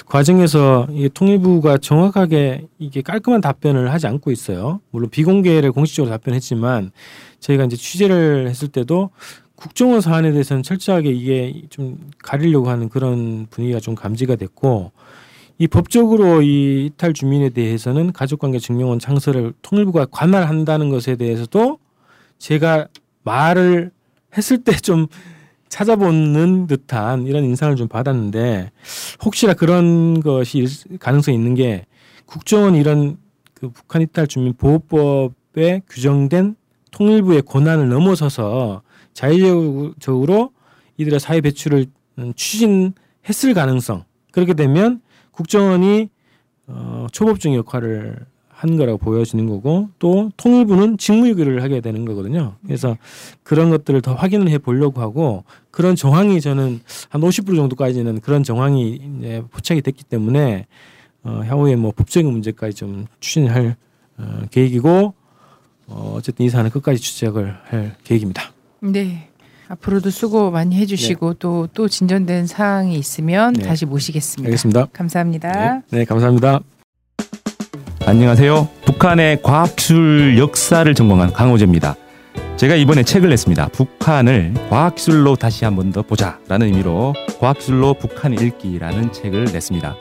과정에서 0.06 0.88
이 0.92 1.10
통일부가 1.14 1.78
정확하게 1.78 2.68
이게 2.80 3.02
깔끔한 3.02 3.42
답변을 3.42 3.92
하지 3.92 4.08
않고 4.08 4.32
있어요. 4.32 4.80
물론 4.92 5.10
비공개를 5.10 5.72
공식적으로 5.72 6.12
답변했지만 6.12 6.92
저희가 7.40 7.66
이제 7.66 7.76
취재를 7.76 8.48
했을 8.48 8.68
때도 8.68 9.12
국정원 9.56 10.02
사안에 10.02 10.32
대해서는 10.32 10.64
철저하게 10.64 11.12
이게 11.12 11.62
좀 11.70 11.98
가리려고 12.22 12.70
하는 12.70 12.90
그런 12.90 13.48
분위기가 13.50 13.80
좀 13.80 13.96
감지가 13.96 14.36
됐고 14.36 14.92
이 15.58 15.68
법적으로 15.68 16.42
이 16.42 16.88
이탈 16.88 17.14
주민에 17.14 17.50
대해서는 17.50 18.12
가족관계 18.12 18.60
증명원 18.60 19.00
창설을 19.00 19.54
통일부가 19.62 20.06
관할한다는 20.06 20.90
것에 20.90 21.16
대해서도 21.16 21.80
제가 22.38 22.88
말을 23.24 23.92
했을 24.38 24.64
때 24.64 24.74
좀 24.74 25.08
찾아보는 25.70 26.68
듯한 26.68 27.26
이런 27.26 27.44
인상을 27.44 27.76
좀 27.76 27.88
받았는데 27.88 28.72
혹시나 29.26 29.54
그런 29.54 30.22
것이 30.22 30.66
가능성이 31.00 31.36
있는 31.36 31.56
게 31.56 31.86
국정원 32.26 32.76
이런 32.76 33.18
그 33.54 33.70
북한 33.70 34.02
이탈 34.02 34.28
주민 34.28 34.54
보호법에 34.54 35.82
규정된 35.90 36.56
통일부의 36.92 37.42
권한을 37.42 37.90
넘어서서 37.90 38.84
자의적으로 39.14 40.52
이들의 40.98 41.20
사회 41.20 41.42
배출을 41.42 41.88
추진했을 42.36 43.54
가능성. 43.54 44.06
그렇게 44.32 44.54
되면 44.54 45.02
국정원이 45.36 46.10
어, 46.68 47.08
초법적인 47.12 47.58
역할을 47.58 48.26
한 48.48 48.78
거라고 48.78 48.98
보여지는 48.98 49.48
거고 49.48 49.90
또 50.00 50.32
통일부는 50.38 50.98
직무유기를 50.98 51.62
하게 51.62 51.82
되는 51.82 52.06
거거든요. 52.06 52.56
그래서 52.66 52.98
그런 53.44 53.70
것들을 53.70 54.02
더 54.02 54.14
확인을 54.14 54.50
해 54.50 54.58
보려고 54.58 55.02
하고 55.02 55.44
그런 55.72 55.96
정황이 55.96 56.40
저는 56.40 56.80
한 57.10 57.22
50% 57.22 57.56
정도까지는 57.56 58.22
그런 58.22 58.44
정황이 58.44 58.94
이제 59.20 59.44
포착이 59.52 59.82
됐기 59.82 60.06
때문에 60.06 60.68
어, 61.24 61.42
향후에 61.46 61.76
뭐 61.76 61.92
법적인 61.92 62.32
문제까지 62.32 62.76
좀 62.76 63.08
추진할 63.20 63.76
어, 64.18 64.42
계획이고 64.52 65.14
어, 65.88 66.14
어쨌든 66.16 66.46
이 66.46 66.50
사안은 66.50 66.72
끝까지 66.72 67.00
추적을 67.00 67.58
할 67.66 67.96
계획입니다. 68.06 68.54
네. 68.80 69.30
앞으로도 69.68 70.10
수고 70.10 70.52
많이 70.52 70.76
해주시고 70.76 71.36
또또 71.36 71.68
네. 71.68 71.72
또 71.74 71.88
진전된 71.88 72.48
사항이 72.48 72.96
있으면 72.98 73.54
네. 73.54 73.64
다시 73.66 73.86
모시겠습니다. 73.86 74.48
알겠습니다. 74.48 74.88
감사합니다. 74.94 75.82
네, 75.92 76.00
네 76.00 76.06
감사합니다. 76.06 76.60
안녕하세요. 78.06 78.70
북한의 78.86 79.42
과학기술 79.42 80.38
역사를 80.38 80.94
전공한 80.94 81.34
강호재입니다. 81.34 81.96
제가 82.58 82.76
이번에 82.76 83.04
책을 83.04 83.30
냈습니다. 83.30 83.70
북한을 83.70 84.54
과학기술로 84.70 85.36
다시 85.36 85.66
한 85.66 85.76
번 85.76 85.92
더 85.92 86.02
보자라는 86.04 86.68
의미로 86.68 87.14
과학기술로 87.40 87.96
북한 87.96 88.34
읽기라는 88.34 89.12
책을 89.12 89.46
냈습니다. 89.46 89.96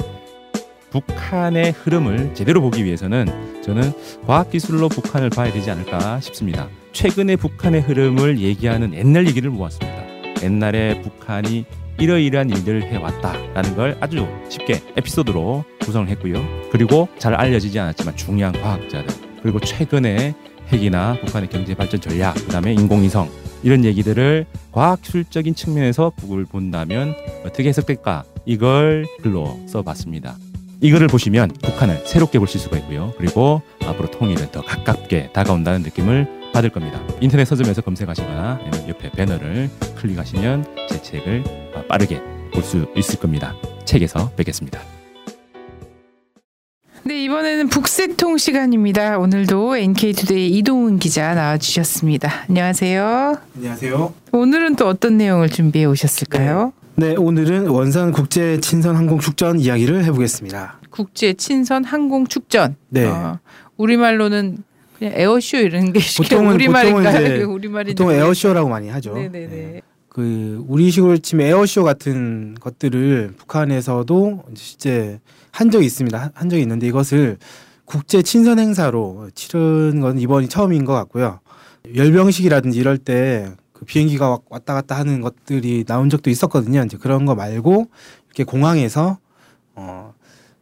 북한의 0.90 1.72
흐름을 1.72 2.34
제대로 2.34 2.60
보기 2.60 2.84
위해서는 2.84 3.26
저는 3.64 3.92
과학기술로 4.26 4.88
북한을 4.88 5.30
봐야 5.30 5.52
되지 5.52 5.70
않을까 5.70 6.20
싶습니다. 6.20 6.68
최근의 6.94 7.36
북한의 7.36 7.82
흐름을 7.82 8.38
얘기하는 8.38 8.94
옛날 8.94 9.26
얘기를 9.26 9.50
모았습니다. 9.50 10.04
옛날에 10.42 11.02
북한이 11.02 11.64
이러이러한 11.98 12.50
일들을 12.50 12.84
해왔다라는 12.84 13.76
걸 13.76 13.96
아주 14.00 14.26
쉽게 14.48 14.80
에피소드로 14.96 15.64
구성을 15.80 16.08
했고요. 16.08 16.42
그리고 16.70 17.08
잘 17.18 17.34
알려지지 17.34 17.78
않았지만 17.78 18.16
중요한 18.16 18.52
과학자들 18.52 19.06
그리고 19.42 19.60
최근에 19.60 20.34
핵이나 20.68 21.18
북한의 21.20 21.50
경제 21.50 21.74
발전 21.74 22.00
전략, 22.00 22.34
그다음에 22.34 22.72
인공위성 22.72 23.28
이런 23.62 23.84
얘기들을 23.84 24.46
과학술적인 24.72 25.54
측면에서 25.54 26.12
북을 26.16 26.46
본다면 26.46 27.14
어떻게 27.44 27.68
해석될까 27.68 28.24
이걸 28.46 29.06
글로 29.20 29.60
써봤습니다. 29.66 30.36
이거를 30.80 31.08
보시면 31.08 31.50
북한을 31.62 32.02
새롭게 32.06 32.38
보실 32.38 32.60
수가 32.60 32.78
있고요. 32.78 33.12
그리고 33.18 33.62
앞으로 33.84 34.10
통일은 34.10 34.50
더 34.52 34.62
가깝게 34.62 35.30
다가온다는 35.32 35.82
느낌을 35.82 36.43
받을 36.54 36.70
겁니다. 36.70 37.02
인터넷 37.20 37.44
서점에서 37.44 37.82
검색하시거나 37.82 38.60
옆에 38.88 39.10
배너를 39.10 39.68
클릭하시면 39.96 40.64
제 40.88 41.02
책을 41.02 41.42
빠르게 41.88 42.22
볼 42.52 42.62
수 42.62 42.86
있을 42.96 43.18
겁니다. 43.18 43.54
책에서 43.84 44.30
뵙겠습니다. 44.36 44.80
네, 47.02 47.24
이번에는 47.24 47.68
북새통 47.68 48.38
시간입니다. 48.38 49.18
오늘도 49.18 49.76
NK투데이 49.76 50.56
이동훈 50.56 50.98
기자 50.98 51.34
나와주셨습니다. 51.34 52.30
안녕하세요. 52.48 53.36
안녕하세요. 53.56 54.14
오늘은 54.32 54.76
또 54.76 54.86
어떤 54.86 55.18
내용을 55.18 55.50
준비해 55.50 55.84
오셨을까요? 55.84 56.72
네, 56.94 57.08
네 57.08 57.16
오늘은 57.16 57.66
원산 57.66 58.12
국제 58.12 58.58
친선 58.60 58.96
항공 58.96 59.18
축전 59.18 59.58
이야기를 59.58 60.04
해보겠습니다. 60.04 60.78
국제 60.90 61.34
친선 61.34 61.84
항공 61.84 62.26
축전. 62.28 62.76
네. 62.88 63.04
어, 63.04 63.40
우리말로는 63.76 64.58
그냥 65.04 65.20
에어쇼 65.20 65.58
이런 65.58 65.92
게 65.92 66.00
보통은 66.16 66.54
우리말인가요? 66.54 67.50
우리말인 67.50 67.94
보통 67.94 68.12
에어쇼라고 68.12 68.68
많이 68.68 68.88
하죠. 68.88 69.14
네네네. 69.14 69.46
네. 69.48 69.80
그 70.08 70.64
우리식으로 70.68 71.18
치면 71.18 71.46
에어쇼 71.46 71.84
같은 71.84 72.54
것들을 72.60 73.34
북한에서도 73.36 74.44
실제 74.54 75.20
한 75.50 75.70
적이 75.70 75.86
있습니다. 75.86 76.32
한 76.34 76.48
적이 76.48 76.62
있는데 76.62 76.86
이것을 76.86 77.36
국제 77.84 78.22
친선 78.22 78.58
행사로 78.58 79.28
치른 79.34 80.00
건 80.00 80.18
이번이 80.18 80.48
처음인 80.48 80.84
것 80.84 80.94
같고요. 80.94 81.40
열병식이라든지 81.94 82.78
이럴 82.78 82.98
때 82.98 83.48
그 83.74 83.84
비행기가 83.84 84.38
왔다 84.48 84.72
갔다 84.72 84.96
하는 84.96 85.20
것들이 85.20 85.84
나온 85.84 86.08
적도 86.08 86.30
있었거든요. 86.30 86.82
이제 86.84 86.96
그런 86.96 87.26
거 87.26 87.34
말고 87.34 87.86
이렇게 88.28 88.44
공항에서 88.44 89.18
어 89.74 90.14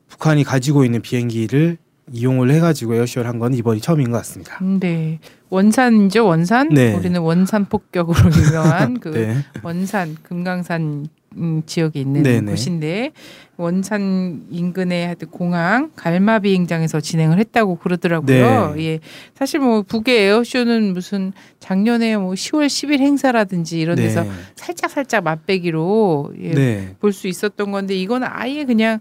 북한이 0.09 0.45
가지고 0.45 0.85
있는 0.85 1.01
비행기를 1.03 1.79
이용을 2.13 2.51
해가지고 2.51 2.95
에어쇼를 2.95 3.29
한 3.29 3.39
건 3.39 3.55
이번이 3.55 3.81
처음인 3.81 4.11
것 4.11 4.19
같습니다. 4.19 4.59
음, 4.63 4.79
네. 4.81 5.19
원산이죠, 5.51 6.25
원산. 6.27 6.69
네. 6.71 6.95
우리는 6.95 7.21
원산 7.21 7.67
폭격으로 7.67 8.17
유명한 8.49 8.99
그 9.01 9.09
네. 9.09 9.37
원산 9.63 10.17
금강산 10.23 11.07
음, 11.37 11.63
지역에 11.65 12.01
있는 12.01 12.23
네네. 12.23 12.51
곳인데 12.51 13.13
원산 13.57 14.43
인근의 14.51 15.07
하여튼 15.07 15.29
공항 15.31 15.91
갈마 15.97 16.41
비행장에서 16.41 17.01
진행을 17.01 17.39
했다고 17.39 17.77
그러더라고요. 17.77 18.75
네. 18.77 18.85
예. 18.85 19.01
사실 19.35 19.61
뭐 19.61 19.83
북의 19.83 20.27
에어쇼는 20.29 20.93
무슨 20.93 21.33
작년에 21.59 22.17
뭐 22.17 22.33
10월 22.33 22.67
10일 22.67 22.99
행사라든지 22.99 23.81
이런 23.81 23.97
네. 23.97 24.03
데서 24.03 24.25
네. 24.25 24.31
살짝 24.57 24.91
살짝 24.91 25.25
맛배기로 25.25 26.33
예, 26.41 26.51
네. 26.55 26.97
볼수 27.01 27.29
있었던 27.29 27.71
건데 27.71 27.95
이건 27.95 28.25
아예 28.25 28.65
그냥 28.65 29.01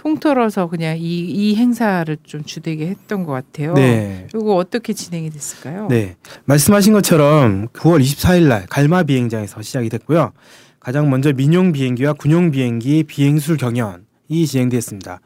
통틀어서 0.00 0.68
그냥 0.68 0.96
이, 0.96 1.20
이 1.20 1.56
행사를 1.56 2.16
좀 2.22 2.42
주되게 2.42 2.86
했던 2.86 3.24
것 3.24 3.32
같아요. 3.32 3.74
네. 3.74 4.26
그리고 4.32 4.56
어떻게 4.56 4.94
진행이 4.94 5.28
됐을까요? 5.28 5.88
네. 5.88 6.16
말씀하신 6.46 6.94
것처럼 6.94 7.68
9월 7.68 8.00
24일 8.00 8.48
날 8.48 8.64
갈마 8.66 9.02
비행장에서 9.02 9.60
시작이 9.60 9.90
됐고요. 9.90 10.32
가장 10.78 11.10
먼저 11.10 11.34
민용 11.34 11.72
비행기와 11.72 12.14
군용 12.14 12.50
비행기 12.50 13.04
비행술 13.04 13.58
경연이 13.58 14.46
진행됐습니다. 14.46 15.20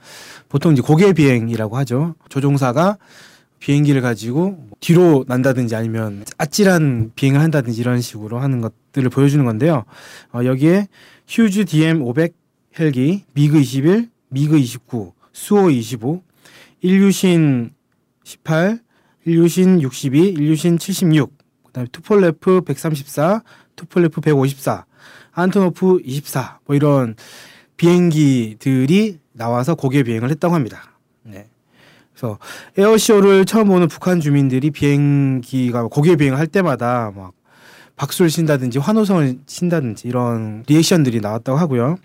보통 0.49 0.73
이제 0.73 0.83
고개 0.83 1.13
비행이라고 1.13 1.77
하죠. 1.77 2.17
조종사가 2.29 2.99
비행기를 3.61 4.03
가지고 4.03 4.59
뒤로 4.81 5.25
난다든지 5.29 5.77
아니면 5.77 6.25
아찔한 6.37 7.13
비행을 7.15 7.41
한다든지 7.41 7.81
이런 7.81 8.01
식으로 8.01 8.41
하는 8.41 8.61
것들을 8.61 9.09
보여주는 9.09 9.45
건데요. 9.45 9.85
어, 10.33 10.45
여기에 10.45 10.89
휴즈 11.29 11.65
DM 11.65 12.03
500 12.03 12.35
헬기, 12.81 13.23
미그 13.35 13.61
21, 13.61 14.09
미그 14.35 14.59
29, 14.59 15.13
수호 15.33 15.71
25, 15.71 16.23
일류신 16.81 17.73
18, 18.25 18.81
일류신 19.25 19.81
62, 19.81 20.19
일류신 20.19 20.79
76, 20.79 21.33
그다음에 21.67 21.89
투폴레프 21.91 22.63
134, 22.63 23.43
투폴레프 23.77 24.21
154, 24.21 24.85
안토노프 25.33 26.01
24, 26.05 26.59
뭐 26.67 26.77
이런 26.77 27.15
비행기들이 27.77 29.19
나와서 29.33 29.75
곡예 29.75 30.03
비행을 30.03 30.31
했다고 30.31 30.55
합니다. 30.55 30.99
네. 31.23 31.49
그래서 32.13 32.39
에어쇼를 32.77 33.45
처음 33.45 33.69
보는 33.69 33.89
북한 33.89 34.21
주민들이 34.21 34.71
비행기가 34.71 35.85
곡예 35.89 36.17
비행을 36.17 36.39
할 36.39 36.47
때마다 36.47 37.13
막 37.15 37.33
박수를 37.97 38.31
친다든지 38.31 38.79
환호성을 38.79 39.39
친다든지 39.47 40.09
이런 40.09 40.65
리액션들이 40.67 41.21
나왔다고 41.21 41.59
하고요. 41.59 41.97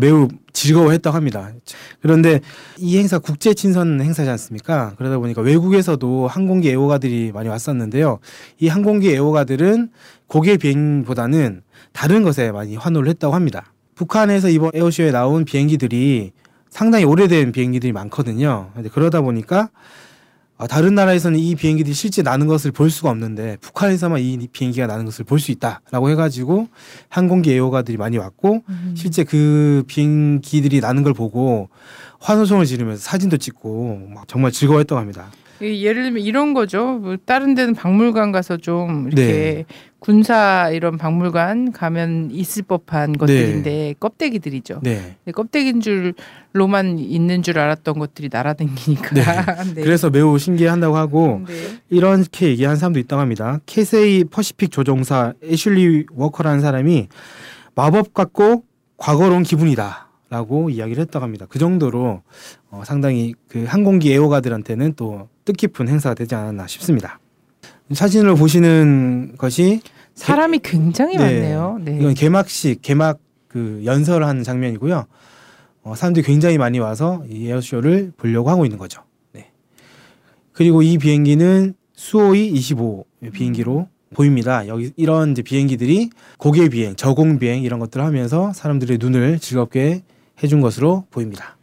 매우 0.00 0.28
즐거워했다고 0.52 1.16
합니다. 1.16 1.52
그런데 2.00 2.40
이 2.78 2.98
행사 2.98 3.18
국제 3.18 3.54
친선 3.54 4.00
행사지 4.00 4.28
않습니까? 4.30 4.94
그러다 4.96 5.18
보니까 5.18 5.42
외국에서도 5.42 6.26
항공기 6.26 6.70
애호가들이 6.70 7.32
많이 7.32 7.48
왔었는데요. 7.48 8.18
이 8.58 8.68
항공기 8.68 9.12
애호가들은 9.12 9.90
고개 10.26 10.56
비행보다는 10.56 11.62
다른 11.92 12.22
것에 12.22 12.52
많이 12.52 12.76
환호를 12.76 13.08
했다고 13.10 13.34
합니다. 13.34 13.72
북한에서 13.94 14.48
이번 14.48 14.70
에어쇼에 14.74 15.10
나온 15.10 15.44
비행기들이 15.44 16.32
상당히 16.68 17.04
오래된 17.04 17.52
비행기들이 17.52 17.92
많거든요. 17.92 18.70
그러다 18.92 19.22
보니까 19.22 19.70
아, 20.58 20.66
다른 20.66 20.94
나라에서는 20.94 21.38
이 21.38 21.54
비행기들이 21.54 21.92
실제 21.94 22.22
나는 22.22 22.46
것을 22.46 22.72
볼 22.72 22.88
수가 22.90 23.10
없는데 23.10 23.58
북한에서만 23.60 24.20
이 24.20 24.48
비행기가 24.50 24.86
나는 24.86 25.04
것을 25.04 25.24
볼 25.24 25.38
수 25.38 25.50
있다라고 25.52 26.08
해가지고 26.10 26.68
항공기 27.10 27.52
애호가들이 27.54 27.98
많이 27.98 28.16
왔고 28.16 28.62
음. 28.68 28.94
실제 28.96 29.22
그 29.22 29.84
비행기들이 29.86 30.80
나는 30.80 31.02
걸 31.02 31.12
보고 31.12 31.68
환호성을 32.20 32.64
지르면서 32.64 33.02
사진도 33.02 33.36
찍고 33.36 34.08
막 34.14 34.26
정말 34.28 34.50
즐거워했다고 34.50 34.98
합니다. 34.98 35.26
예를 35.60 36.02
들면 36.04 36.22
이런 36.22 36.54
거죠. 36.54 36.98
뭐 36.98 37.16
다른 37.24 37.54
데는 37.54 37.74
박물관 37.74 38.32
가서 38.32 38.56
좀 38.56 39.08
이렇게 39.08 39.22
네. 39.22 39.64
군사 40.06 40.70
이런 40.70 40.98
박물관 40.98 41.72
가면 41.72 42.30
있을 42.30 42.62
법한 42.62 43.18
것들인데 43.18 43.70
네. 43.70 43.94
껍데기들이죠. 43.98 44.78
네. 44.84 45.16
껍데기인 45.34 45.80
줄로만 45.80 47.00
있는 47.00 47.42
줄 47.42 47.58
알았던 47.58 47.98
것들이 47.98 48.28
날아다니니까. 48.30 49.14
네. 49.14 49.22
네. 49.74 49.82
그래서 49.82 50.08
매우 50.08 50.38
신기해한다고 50.38 50.96
하고 50.96 51.42
네. 51.48 51.80
이렇게 51.90 52.46
얘기한 52.50 52.76
사람도 52.76 53.00
있다고 53.00 53.20
합니다. 53.20 53.58
캐세이 53.66 54.26
퍼시픽 54.26 54.70
조종사 54.70 55.32
애슐리 55.42 56.06
워커라는 56.12 56.60
사람이 56.60 57.08
마법 57.74 58.14
같고 58.14 58.62
과거로 58.98 59.33
온 59.33 59.42
기분이다. 59.42 60.06
라고 60.30 60.70
이야기를 60.70 61.02
했다고 61.02 61.24
합니다. 61.24 61.46
그 61.48 61.58
정도로 61.58 62.22
어, 62.70 62.82
상당히 62.84 63.34
그 63.48 63.64
항공기 63.64 64.12
애호가들한테는 64.12 64.94
또 64.94 65.28
뜻깊은 65.44 65.88
행사가 65.88 66.14
되지 66.14 66.36
않았나 66.36 66.68
싶습니다. 66.68 67.18
사진을 67.92 68.34
보시는 68.36 69.34
것이 69.38 69.80
사람이 70.16 70.58
개, 70.58 70.72
굉장히 70.72 71.16
네, 71.16 71.22
많네요. 71.22 71.78
네. 71.82 71.96
이건 72.00 72.14
개막식 72.14 72.82
개막 72.82 73.18
그 73.46 73.82
연설을 73.84 74.26
하는 74.26 74.42
장면이고요. 74.42 75.06
어, 75.82 75.94
사람들이 75.94 76.26
굉장히 76.26 76.58
많이 76.58 76.78
와서 76.80 77.22
이 77.30 77.48
에어쇼를 77.48 78.12
보려고 78.16 78.50
하고 78.50 78.64
있는 78.64 78.78
거죠. 78.78 79.02
네. 79.32 79.50
그리고 80.52 80.82
이 80.82 80.98
비행기는 80.98 81.74
수호이 81.94 82.48
25 82.48 83.04
비행기로 83.32 83.78
음. 83.78 83.86
보입니다. 84.14 84.66
여기 84.66 84.92
이런 84.96 85.32
이제 85.32 85.42
비행기들이 85.42 86.10
고개 86.38 86.68
비행, 86.68 86.96
저공 86.96 87.38
비행 87.38 87.62
이런 87.62 87.78
것들을 87.78 88.04
하면서 88.04 88.52
사람들의 88.52 88.98
눈을 88.98 89.38
즐겁게 89.38 90.02
해준 90.42 90.60
것으로 90.60 91.04
보입니다. 91.10 91.56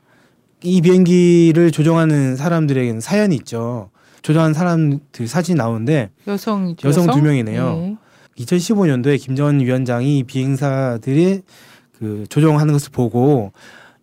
이 0.61 0.81
비행기를 0.81 1.71
조종하는 1.71 2.35
사람들에게는 2.35 3.01
사연이 3.01 3.35
있죠. 3.35 3.89
조종한 4.21 4.53
사람들 4.53 5.27
사진 5.27 5.57
나오는데 5.57 6.09
여성 6.27 6.75
여성 6.83 7.07
두 7.11 7.21
명이네요. 7.21 7.75
네. 7.75 7.97
2015년도에 8.37 9.19
김정은 9.19 9.59
위원장이 9.61 10.23
비행사들이 10.23 11.41
그 11.97 12.25
조종하는 12.29 12.73
것을 12.73 12.91
보고 12.91 13.51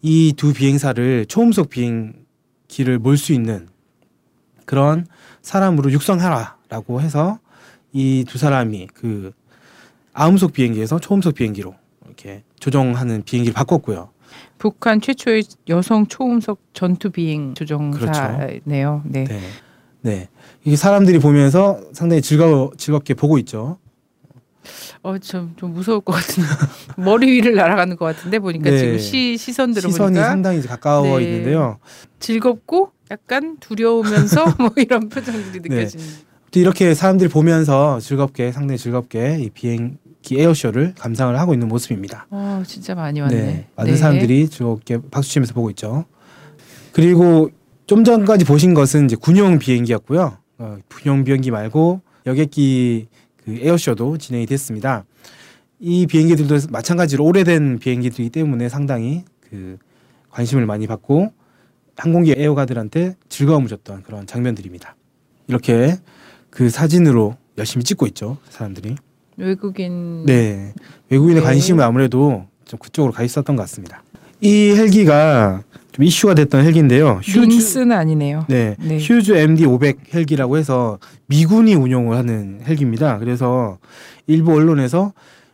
이 0.02 0.32
두 0.36 0.52
비행사를 0.52 1.26
초음속 1.26 1.68
비행기를 1.70 2.98
몰 3.00 3.16
수 3.16 3.32
있는 3.32 3.68
그런 4.64 5.06
사람으로 5.42 5.90
육성하라라고 5.92 7.00
해서 7.00 7.38
이 7.92 8.24
두 8.26 8.38
사람이 8.38 8.88
그 8.94 9.32
아음속 10.12 10.52
비행기에서 10.52 10.98
초음속 11.00 11.34
비행기로 11.34 11.74
이렇게 12.06 12.44
조종하는 12.58 13.22
비행기를 13.24 13.52
바꿨고요. 13.54 14.10
북한 14.58 15.00
최초의 15.00 15.42
여성 15.68 16.06
초음속 16.06 16.60
전투 16.72 17.10
비행 17.10 17.54
조종사네요. 17.54 19.02
그렇죠. 19.02 19.02
네. 19.04 19.24
네. 19.24 19.40
네. 20.02 20.28
이게 20.64 20.76
사람들이 20.76 21.18
보면서 21.18 21.80
상당히 21.92 22.22
즐거워 22.22 22.70
즐겁게 22.76 23.14
보고 23.14 23.38
있죠. 23.38 23.78
어, 25.02 25.18
좀, 25.18 25.54
좀 25.56 25.72
무서울 25.72 26.00
것 26.00 26.12
같은데. 26.12 26.48
머리 26.96 27.30
위를 27.30 27.54
날아가는 27.54 27.96
것 27.96 28.04
같은데, 28.04 28.38
보니까 28.38 28.70
네. 28.70 28.78
지금 28.78 28.98
시, 28.98 29.36
시선들을 29.36 29.90
시선이 29.90 30.14
보니까. 30.14 30.28
상당히 30.28 30.62
가까워 30.62 31.18
네. 31.18 31.24
있는데요. 31.24 31.78
즐겁고 32.18 32.92
약간 33.10 33.56
두려우면서 33.60 34.54
뭐 34.58 34.70
이런 34.76 35.08
표정들이 35.08 35.62
네. 35.62 35.76
느껴지는. 35.76 36.04
이렇게 36.52 36.94
사람들이 36.94 37.30
보면서 37.30 38.00
즐겁게, 38.00 38.52
상당히 38.52 38.78
즐겁게 38.78 39.38
이 39.40 39.50
비행, 39.50 39.98
에어쇼를 40.30 40.94
감상을 40.98 41.38
하고 41.38 41.54
있는 41.54 41.68
모습입니다. 41.68 42.26
어, 42.30 42.62
진짜 42.66 42.94
많이 42.94 43.20
왔네. 43.20 43.34
네, 43.34 43.66
많은 43.76 43.92
네. 43.92 43.96
사람들이 43.96 44.48
즐겁게 44.50 44.98
박수치면서 45.10 45.54
보고 45.54 45.70
있죠. 45.70 46.04
그리고 46.92 47.50
좀 47.86 48.04
전까지 48.04 48.44
보신 48.44 48.74
것은 48.74 49.06
이제 49.06 49.16
군용 49.16 49.58
비행기였고요. 49.58 50.36
어, 50.58 50.76
군용 50.88 51.24
비행기 51.24 51.50
말고 51.50 52.02
여객기 52.26 53.08
그 53.50 53.58
에어쇼도 53.60 54.18
진행이 54.18 54.46
됐습니다. 54.46 55.04
이 55.80 56.06
비행기들도 56.06 56.68
마찬가지로 56.70 57.24
오래된 57.24 57.80
비행기들이기 57.80 58.30
때문에 58.30 58.68
상당히 58.68 59.24
그 59.40 59.76
관심을 60.30 60.66
많이 60.66 60.86
받고 60.86 61.32
항공기 61.96 62.34
에어가들한테 62.36 63.16
즐거움을 63.28 63.68
줬던 63.68 64.04
그런 64.04 64.26
장면들입니다. 64.26 64.94
이렇게 65.48 65.96
그 66.48 66.70
사진으로 66.70 67.36
열심히 67.58 67.84
찍고 67.84 68.06
있죠 68.08 68.38
사람들이. 68.50 68.94
외국인 69.36 70.26
네 70.26 70.72
외국인의 71.08 71.42
네. 71.42 71.46
관심은 71.46 71.82
아무래도 71.82 72.46
좀 72.64 72.78
그쪽으로 72.78 73.12
가 73.12 73.24
있었던 73.24 73.56
것 73.56 73.62
같습니다. 73.62 74.04
이 74.40 74.70
헬기가 74.76 75.64
좀 76.00 76.04
이슈가 76.04 76.34
됐던 76.34 76.64
헬기인데요. 76.64 77.20
휴즈 77.22 77.80
는 77.80 77.92
아니네요. 77.92 78.46
네, 78.48 78.74
네. 78.80 78.98
휴즈 78.98 79.32
MD 79.32 79.66
500 79.66 80.14
헬기라고 80.14 80.56
해서 80.56 80.98
미군이 81.26 81.74
운용을 81.74 82.16
하는 82.16 82.62
헬기입니다. 82.64 83.18
그래서 83.18 83.76
일부 84.26 84.54
언론에서 84.54 85.12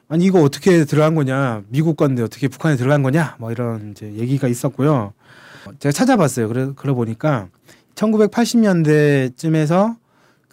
아니 0.08 0.24
이거 0.24 0.40
어떻게 0.42 0.84
들어간 0.84 1.16
거냐 1.16 1.62
미국 1.68 1.96
건데 1.96 2.22
어떻게 2.22 2.46
북한에 2.46 2.76
들어간 2.76 3.02
거냐 3.02 3.34
뭐 3.40 3.50
이런 3.50 3.90
이제 3.90 4.12
얘기가 4.16 4.46
있었고요. 4.46 5.14
제가 5.80 5.92
찾아봤어요. 5.92 6.46
그래 6.46 6.68
그러 6.76 6.94
보니까 6.94 7.48
1980년대쯤에서 7.96 9.96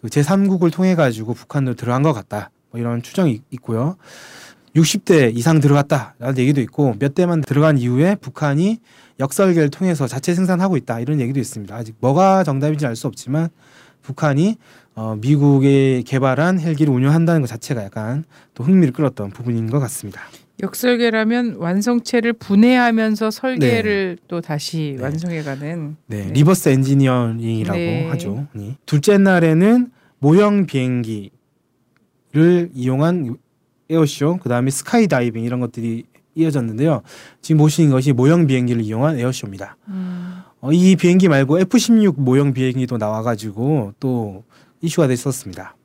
그 0.01 0.07
제3국을 0.07 0.73
통해 0.73 0.95
가지고 0.95 1.35
북한으로 1.35 1.75
들어간 1.75 2.01
것 2.01 2.13
같다. 2.13 2.49
뭐 2.71 2.81
이런 2.81 3.03
추정이 3.03 3.43
있고요. 3.51 3.97
60대 4.75 5.35
이상 5.35 5.59
들어갔다라는 5.59 6.39
얘기도 6.39 6.61
있고 6.61 6.95
몇 6.97 7.13
대만 7.13 7.41
들어간 7.41 7.77
이후에 7.77 8.15
북한이 8.15 8.79
역설계를 9.20 9.70
통해서 9.70 10.07
자체 10.07 10.34
생산하고 10.34 10.78
있다 10.78 10.99
이런 10.99 11.20
얘기도 11.20 11.39
있습니다. 11.39 11.76
아직 11.76 11.95
뭐가 11.99 12.43
정답인지 12.43 12.86
알 12.86 12.95
수 12.95 13.07
없지만 13.07 13.49
북한이 14.01 14.57
어, 14.95 15.16
미국에 15.20 16.03
개발한 16.05 16.59
헬기를 16.59 16.93
운영한다는 16.93 17.41
것 17.41 17.47
자체가 17.47 17.84
약간 17.84 18.26
또 18.53 18.64
흥미를 18.64 18.93
끌었던 18.93 19.32
부분인 19.32 19.70
것 19.70 19.80
같습니다. 19.80 20.22
역설계라면 20.61 21.55
완성체를 21.55 22.34
분해하면서 22.34 23.32
설계를 23.32 24.18
네. 24.20 24.24
또 24.28 24.39
다시 24.39 24.95
네. 24.97 25.03
완성해가는 25.03 25.95
네. 26.05 26.26
네. 26.26 26.32
reverse 26.34 26.69
engineering이라고 26.69 27.77
네. 27.80 28.07
하죠. 28.09 28.47
둘째 28.86 29.18
날에는 29.18 29.89
모형 30.20 30.68
비행기를 30.68 31.32
이용한 32.74 33.36
에어쇼, 33.89 34.38
그 34.41 34.47
다음에 34.49 34.70
스카이 34.70 35.07
다이빙 35.07 35.43
이런 35.43 35.59
것들이 35.59 36.05
이어졌는데요. 36.36 37.01
지금 37.41 37.59
보시는 37.59 37.91
것이 37.91 38.11
모형 38.13 38.47
비행기를 38.47 38.81
이용한 38.81 39.19
에어쇼입니다. 39.19 39.77
음. 39.89 40.41
어, 40.61 40.71
이 40.71 40.95
비행기 40.95 41.27
말고 41.27 41.59
F-16 41.59 42.15
모형 42.17 42.53
비행기도 42.53 42.97
나와가지고 42.97 43.93
또 43.99 44.43
이슈가 44.81 45.07
됐었습니다. 45.07 45.75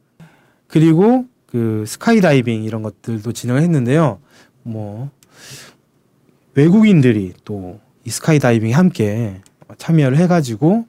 그리고 0.66 1.26
그 1.46 1.84
스카이 1.86 2.20
다이빙 2.20 2.64
이런 2.64 2.82
것들도 2.82 3.32
진행을 3.32 3.62
했는데요. 3.62 4.20
뭐 4.62 5.10
외국인들이 6.54 7.34
또 7.44 7.80
이 8.08 8.10
스카이 8.10 8.38
다이빙에 8.38 8.72
함께 8.72 9.42
참여를 9.76 10.16
해가지고 10.16 10.86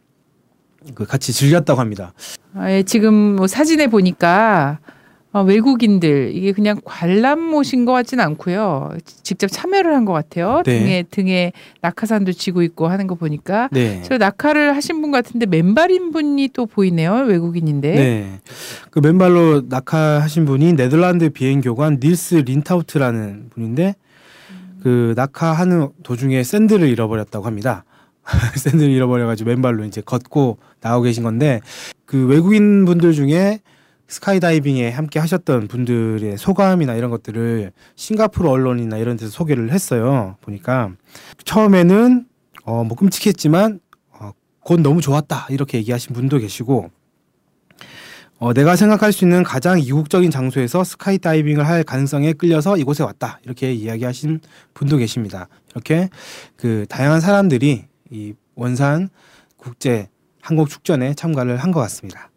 그 0.96 1.06
같이 1.06 1.34
즐겼다고 1.34 1.82
합니다. 1.82 2.14
아, 2.54 2.72
예, 2.72 2.82
지금 2.82 3.36
뭐 3.36 3.46
사진에 3.46 3.88
보니까 3.88 4.80
어, 5.32 5.44
외국인들 5.44 6.32
이게 6.34 6.52
그냥 6.54 6.82
관람 6.84 7.40
모신 7.40 7.86
것 7.86 7.92
같지는 7.94 8.24
않고요. 8.24 8.94
직접 9.06 9.48
참여를 9.48 9.94
한 9.94 10.06
것 10.06 10.14
같아요. 10.14 10.64
네. 10.66 10.80
등에 10.80 11.04
등에 11.12 11.52
낙하산도 11.82 12.32
지고 12.32 12.64
있고 12.64 12.88
하는 12.88 13.06
거 13.06 13.14
보니까 13.14 13.70
네. 13.72 14.02
저 14.04 14.18
낙하를 14.18 14.76
하신 14.76 15.02
분 15.02 15.12
같은데 15.12 15.46
맨발인 15.46 16.12
분이 16.12 16.50
또 16.54 16.66
보이네요. 16.66 17.14
외국인인데. 17.28 17.94
네. 17.94 18.40
그 18.90 19.00
맨발로 19.00 19.64
낙하하신 19.70 20.46
분이 20.46 20.74
네덜란드 20.74 21.30
비행 21.30 21.62
교관 21.62 22.00
닐스 22.02 22.36
린타우트라는 22.36 23.50
분인데 23.54 23.96
그 24.82 25.14
낙하하는 25.16 25.90
도중에 26.02 26.42
샌들을 26.42 26.88
잃어버렸다고 26.90 27.46
합니다. 27.46 27.84
샌들을 28.56 28.90
잃어버려가지고 28.92 29.50
맨발로 29.52 29.84
이제 29.86 30.02
걷고 30.02 30.58
나오고 30.82 31.04
계신 31.04 31.22
건데 31.24 31.60
그 32.06 32.26
외국인 32.26 32.86
분들 32.86 33.14
중에 33.14 33.60
스카이다이빙에 34.10 34.90
함께 34.90 35.20
하셨던 35.20 35.68
분들의 35.68 36.38
소감이나 36.38 36.96
이런 36.96 37.10
것들을 37.12 37.72
싱가포르 37.96 38.50
언론이나 38.50 38.98
이런 38.98 39.18
데서 39.18 39.32
소개를 39.32 39.72
했어요. 39.72 40.36
보니까 40.42 40.92
처음에는 41.46 42.26
어, 42.66 42.84
뭐 42.84 42.98
끔찍했지만 42.98 43.80
어, 44.12 44.32
곧 44.62 44.82
너무 44.82 45.00
좋았다 45.02 45.48
이렇게 45.52 45.78
얘기하신 45.78 46.14
분도 46.14 46.40
계시고 46.40 46.90
어, 48.40 48.54
내가 48.54 48.76
생각할 48.76 49.12
수 49.12 49.26
있는 49.26 49.44
가장 49.44 49.80
이국적인 49.80 50.32
장소에서 50.32 50.84
스카이다이빙을 50.84 51.68
할 51.68 51.84
가능성에 51.84 52.34
끌려서 52.34 52.78
이곳에 52.78 53.04
왔다 53.04 53.40
이렇게 53.44 53.74
이야기하신 53.74 54.40
분도 54.74 54.98
계십니다. 54.98 55.48
이렇게 55.72 56.10
그 56.56 56.86
다양한 56.90 57.22
사람들이 57.22 57.86
이 58.12 58.34
원산 58.56 59.10
국제 59.58 60.08
항공 60.42 60.66
축전에 60.66 61.14
참가를 61.14 61.58
한 61.58 61.72
것 61.72 61.80
같습니다. 61.82 62.32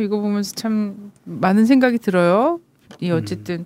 이거 0.00 0.20
보면서 0.20 0.54
참 0.54 1.12
많은 1.24 1.66
생각이 1.66 1.98
들어요. 1.98 2.60
이 3.00 3.10
음. 3.10 3.16
어쨌든 3.16 3.60
음. 3.60 3.64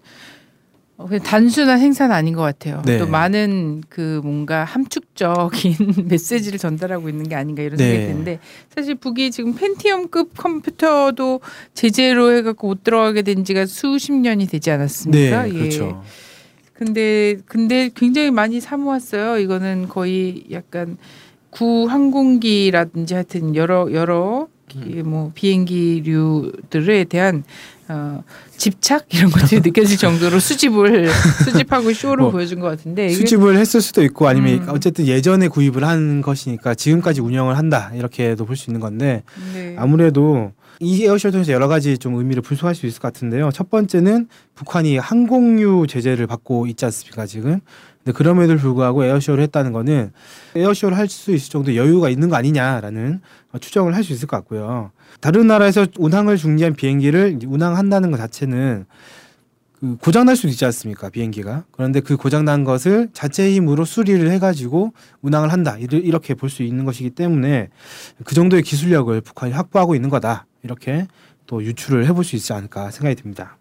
그냥 0.96 1.22
단순한 1.24 1.80
행사는 1.80 2.14
아닌 2.14 2.34
것 2.34 2.42
같아요. 2.42 2.80
네. 2.86 2.98
또 2.98 3.06
많은 3.08 3.82
그 3.88 4.20
뭔가 4.22 4.62
함축적인 4.64 6.06
메시지를 6.08 6.58
전달하고 6.58 7.08
있는 7.08 7.28
게 7.28 7.34
아닌가 7.34 7.62
이런 7.62 7.76
네. 7.76 7.84
생각이 7.84 8.06
드는데 8.12 8.38
사실 8.74 8.94
북이 8.94 9.32
지금 9.32 9.54
펜티엄급 9.54 10.36
컴퓨터도 10.36 11.40
제재로 11.74 12.32
해갖고 12.32 12.68
못 12.68 12.84
들어가게 12.84 13.22
된 13.22 13.44
지가 13.44 13.66
수십 13.66 14.12
년이 14.12 14.46
되지 14.46 14.70
않았습니까? 14.70 15.42
네, 15.44 15.52
그렇죠. 15.52 16.02
예. 16.04 16.24
근데 16.72 17.36
근데 17.46 17.90
굉장히 17.94 18.30
많이 18.30 18.60
사모았어요. 18.60 19.38
이거는 19.38 19.88
거의 19.88 20.44
약간 20.52 20.96
구 21.50 21.86
항공기라든지 21.88 23.14
하여튼 23.14 23.54
여러 23.54 23.92
여러 23.92 24.48
뭐 25.04 25.30
비행기류들에 25.34 27.04
대한 27.04 27.44
어, 27.88 28.24
집착 28.56 29.06
이런 29.14 29.30
것들이 29.30 29.60
느껴질 29.64 29.98
정도로 29.98 30.40
수집을 30.40 31.08
수집하고 31.44 31.92
쇼를 31.92 32.22
뭐, 32.22 32.30
보여준 32.30 32.60
것 32.60 32.68
같은데 32.68 33.10
수집을 33.10 33.56
했을 33.56 33.82
수도 33.82 34.02
있고 34.02 34.26
아니면 34.26 34.62
음. 34.62 34.68
어쨌든 34.70 35.06
예전에 35.06 35.48
구입을 35.48 35.84
한 35.84 36.22
것이니까 36.22 36.74
지금까지 36.74 37.20
운영을 37.20 37.58
한다 37.58 37.90
이렇게도 37.94 38.46
볼 38.46 38.56
수 38.56 38.70
있는 38.70 38.80
건데 38.80 39.22
네. 39.52 39.74
아무래도 39.78 40.52
이 40.80 41.04
에어쇼를 41.04 41.32
통해서 41.32 41.52
여러 41.52 41.68
가지 41.68 41.98
좀 41.98 42.14
의미를 42.14 42.42
분석할 42.42 42.74
수 42.74 42.86
있을 42.86 43.00
것 43.00 43.12
같은데요. 43.12 43.50
첫 43.52 43.70
번째는 43.70 44.28
북한이 44.54 44.96
항공유 44.98 45.86
제재를 45.88 46.26
받고 46.26 46.66
있지 46.66 46.84
않습니까 46.86 47.26
지금 47.26 47.60
근데 48.05 48.16
그럼에도 48.16 48.57
불구하고 48.57 49.05
에어쇼를 49.05 49.42
했다는 49.44 49.72
거는 49.72 50.12
에어쇼를 50.55 50.96
할 50.96 51.09
수 51.09 51.32
있을 51.32 51.50
정도 51.50 51.74
여유가 51.74 52.11
있는 52.11 52.28
거 52.28 52.36
아니냐라는 52.36 53.20
추정을 53.61 53.94
할 53.94 54.05
수 54.05 54.12
있을 54.12 54.28
것 54.28 54.36
같고요. 54.38 54.90
다른 55.20 55.46
나라에서 55.46 55.86
운항을 55.98 56.36
중지한 56.36 56.74
비행기를 56.74 57.38
운항한다는 57.46 58.11
것 58.11 58.18
자체는 58.18 58.84
그 59.80 59.96
고장 59.96 60.26
날 60.26 60.36
수도 60.36 60.48
있지 60.48 60.64
않습니까 60.66 61.09
비행기가 61.11 61.64
그런데 61.72 62.00
그 62.00 62.16
고장 62.16 62.44
난 62.44 62.64
것을 62.64 63.09
자체 63.12 63.50
힘으로 63.52 63.84
수리를 63.84 64.30
해가지고 64.30 64.92
운항을 65.22 65.52
한다 65.52 65.76
이렇게 65.78 66.34
볼 66.34 66.50
수 66.50 66.62
있는 66.62 66.84
것이기 66.84 67.11
때문에 67.11 67.68
그 68.24 68.34
정도의 68.34 68.62
기술력을 68.62 69.18
북한이 69.22 69.52
확보하고 69.52 69.94
있는 69.94 70.11
거다 70.11 70.46
이렇게 70.62 71.07
또 71.46 71.62
유추를 71.62 72.07
해볼 72.07 72.24
수 72.24 72.36
있지 72.36 72.52
않을까 72.52 72.90
생각이 72.90 73.20
듭니다. 73.20 73.57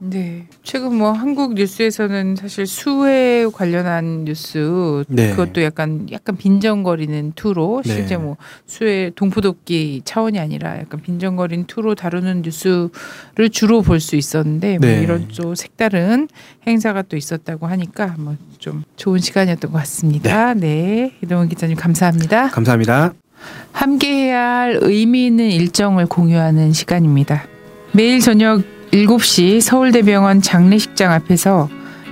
네. 0.00 0.46
최근 0.62 0.94
뭐 0.94 1.10
한국 1.10 1.54
뉴스에서는 1.54 2.36
사실 2.36 2.66
수해 2.66 3.46
관련한 3.52 4.24
뉴스 4.24 5.02
네. 5.08 5.30
그것도 5.30 5.62
약간 5.62 6.06
약간 6.12 6.36
빈정거리는 6.36 7.32
투로 7.34 7.82
네. 7.84 7.94
실제 7.94 8.16
뭐 8.16 8.36
수해 8.66 9.10
동포돕기 9.16 10.02
차원이 10.04 10.38
아니라 10.38 10.78
약간 10.78 11.00
빈정거리는 11.02 11.64
투로 11.66 11.96
다루는 11.96 12.42
뉴스를 12.42 13.50
주로 13.50 13.82
볼 13.82 13.98
수 14.00 14.14
있었는데 14.14 14.78
뭐 14.78 14.88
네. 14.88 14.94
뭐 14.94 15.02
이런 15.02 15.28
좀 15.30 15.54
색다른 15.56 16.28
행사가 16.66 17.02
또 17.02 17.16
있었다고 17.16 17.66
하니까 17.66 18.14
뭐 18.18 18.36
좀 18.58 18.82
좋은 18.96 19.20
시간이었던 19.20 19.70
것 19.70 19.78
같습니다. 19.78 20.52
네. 20.54 20.60
네. 20.60 21.12
이동훈 21.22 21.48
기자님 21.48 21.76
감사합니다. 21.76 22.48
감사합니다. 22.48 23.14
함께 23.72 24.12
해야 24.12 24.44
할 24.58 24.78
의미 24.82 25.26
있는 25.26 25.48
일정을 25.50 26.06
공유하는 26.06 26.72
시간입니다. 26.72 27.44
매일 27.92 28.18
저녁 28.20 28.62
7시 28.92 29.60
서울대병원 29.60 30.40
장례식장 30.40 31.12
앞에서 31.12 31.68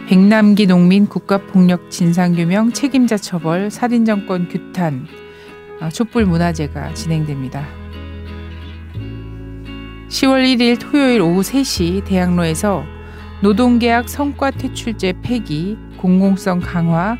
백남기 0.09 0.66
농민 0.66 1.07
국가폭력 1.07 1.91
진상규명 1.91 2.72
책임자 2.72 3.16
처벌 3.16 3.70
살인정권 3.70 4.49
규탄 4.49 5.07
어, 5.81 5.89
촛불 5.89 6.27
문화제가 6.27 6.93
진행됩니다. 6.93 7.66
10월 10.09 10.45
1일 10.45 10.79
토요일 10.79 11.22
오후 11.22 11.41
3시 11.41 12.05
대학로에서 12.05 12.85
노동계약 13.41 14.09
성과 14.11 14.51
퇴출제 14.51 15.14
폐기, 15.22 15.79
공공성 15.97 16.61
강화, 16.61 17.16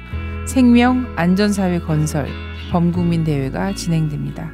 생명 0.47 1.07
안전사회 1.17 1.81
건설, 1.81 2.29
범국민 2.71 3.25
대회가 3.25 3.75
진행됩니다. 3.75 4.51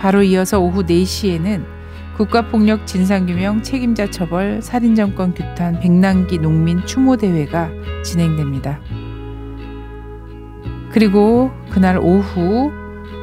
바로 0.00 0.22
이어서 0.22 0.60
오후 0.60 0.84
4시에는 0.84 1.77
국가폭력 2.18 2.84
진상규명 2.84 3.62
책임자 3.62 4.10
처벌 4.10 4.60
살인정권 4.60 5.34
규탄 5.34 5.78
백남기 5.78 6.38
농민 6.38 6.84
추모대회가 6.84 7.70
진행됩니다. 8.04 8.80
그리고 10.90 11.52
그날 11.70 11.96
오후 11.98 12.72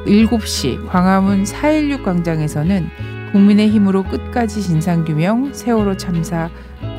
7시 0.06 0.88
광화문 0.88 1.44
4.16 1.44 2.04
광장에서는 2.04 2.90
국민의 3.34 3.70
힘으로 3.70 4.04
끝까지 4.04 4.62
진상규명 4.62 5.54
세월호 5.54 5.98
참사 5.98 6.50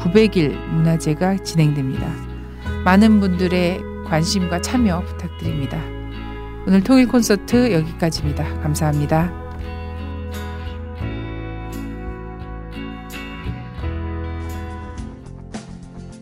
900일 0.02 0.54
문화제가 0.54 1.38
진행됩니다. 1.38 2.06
많은 2.84 3.20
분들의 3.20 3.80
관심과 4.04 4.60
참여 4.60 5.00
부탁드립니다. 5.00 5.82
오늘 6.66 6.82
통일 6.84 7.08
콘서트 7.08 7.72
여기까지입니다. 7.72 8.60
감사합니다. 8.60 9.45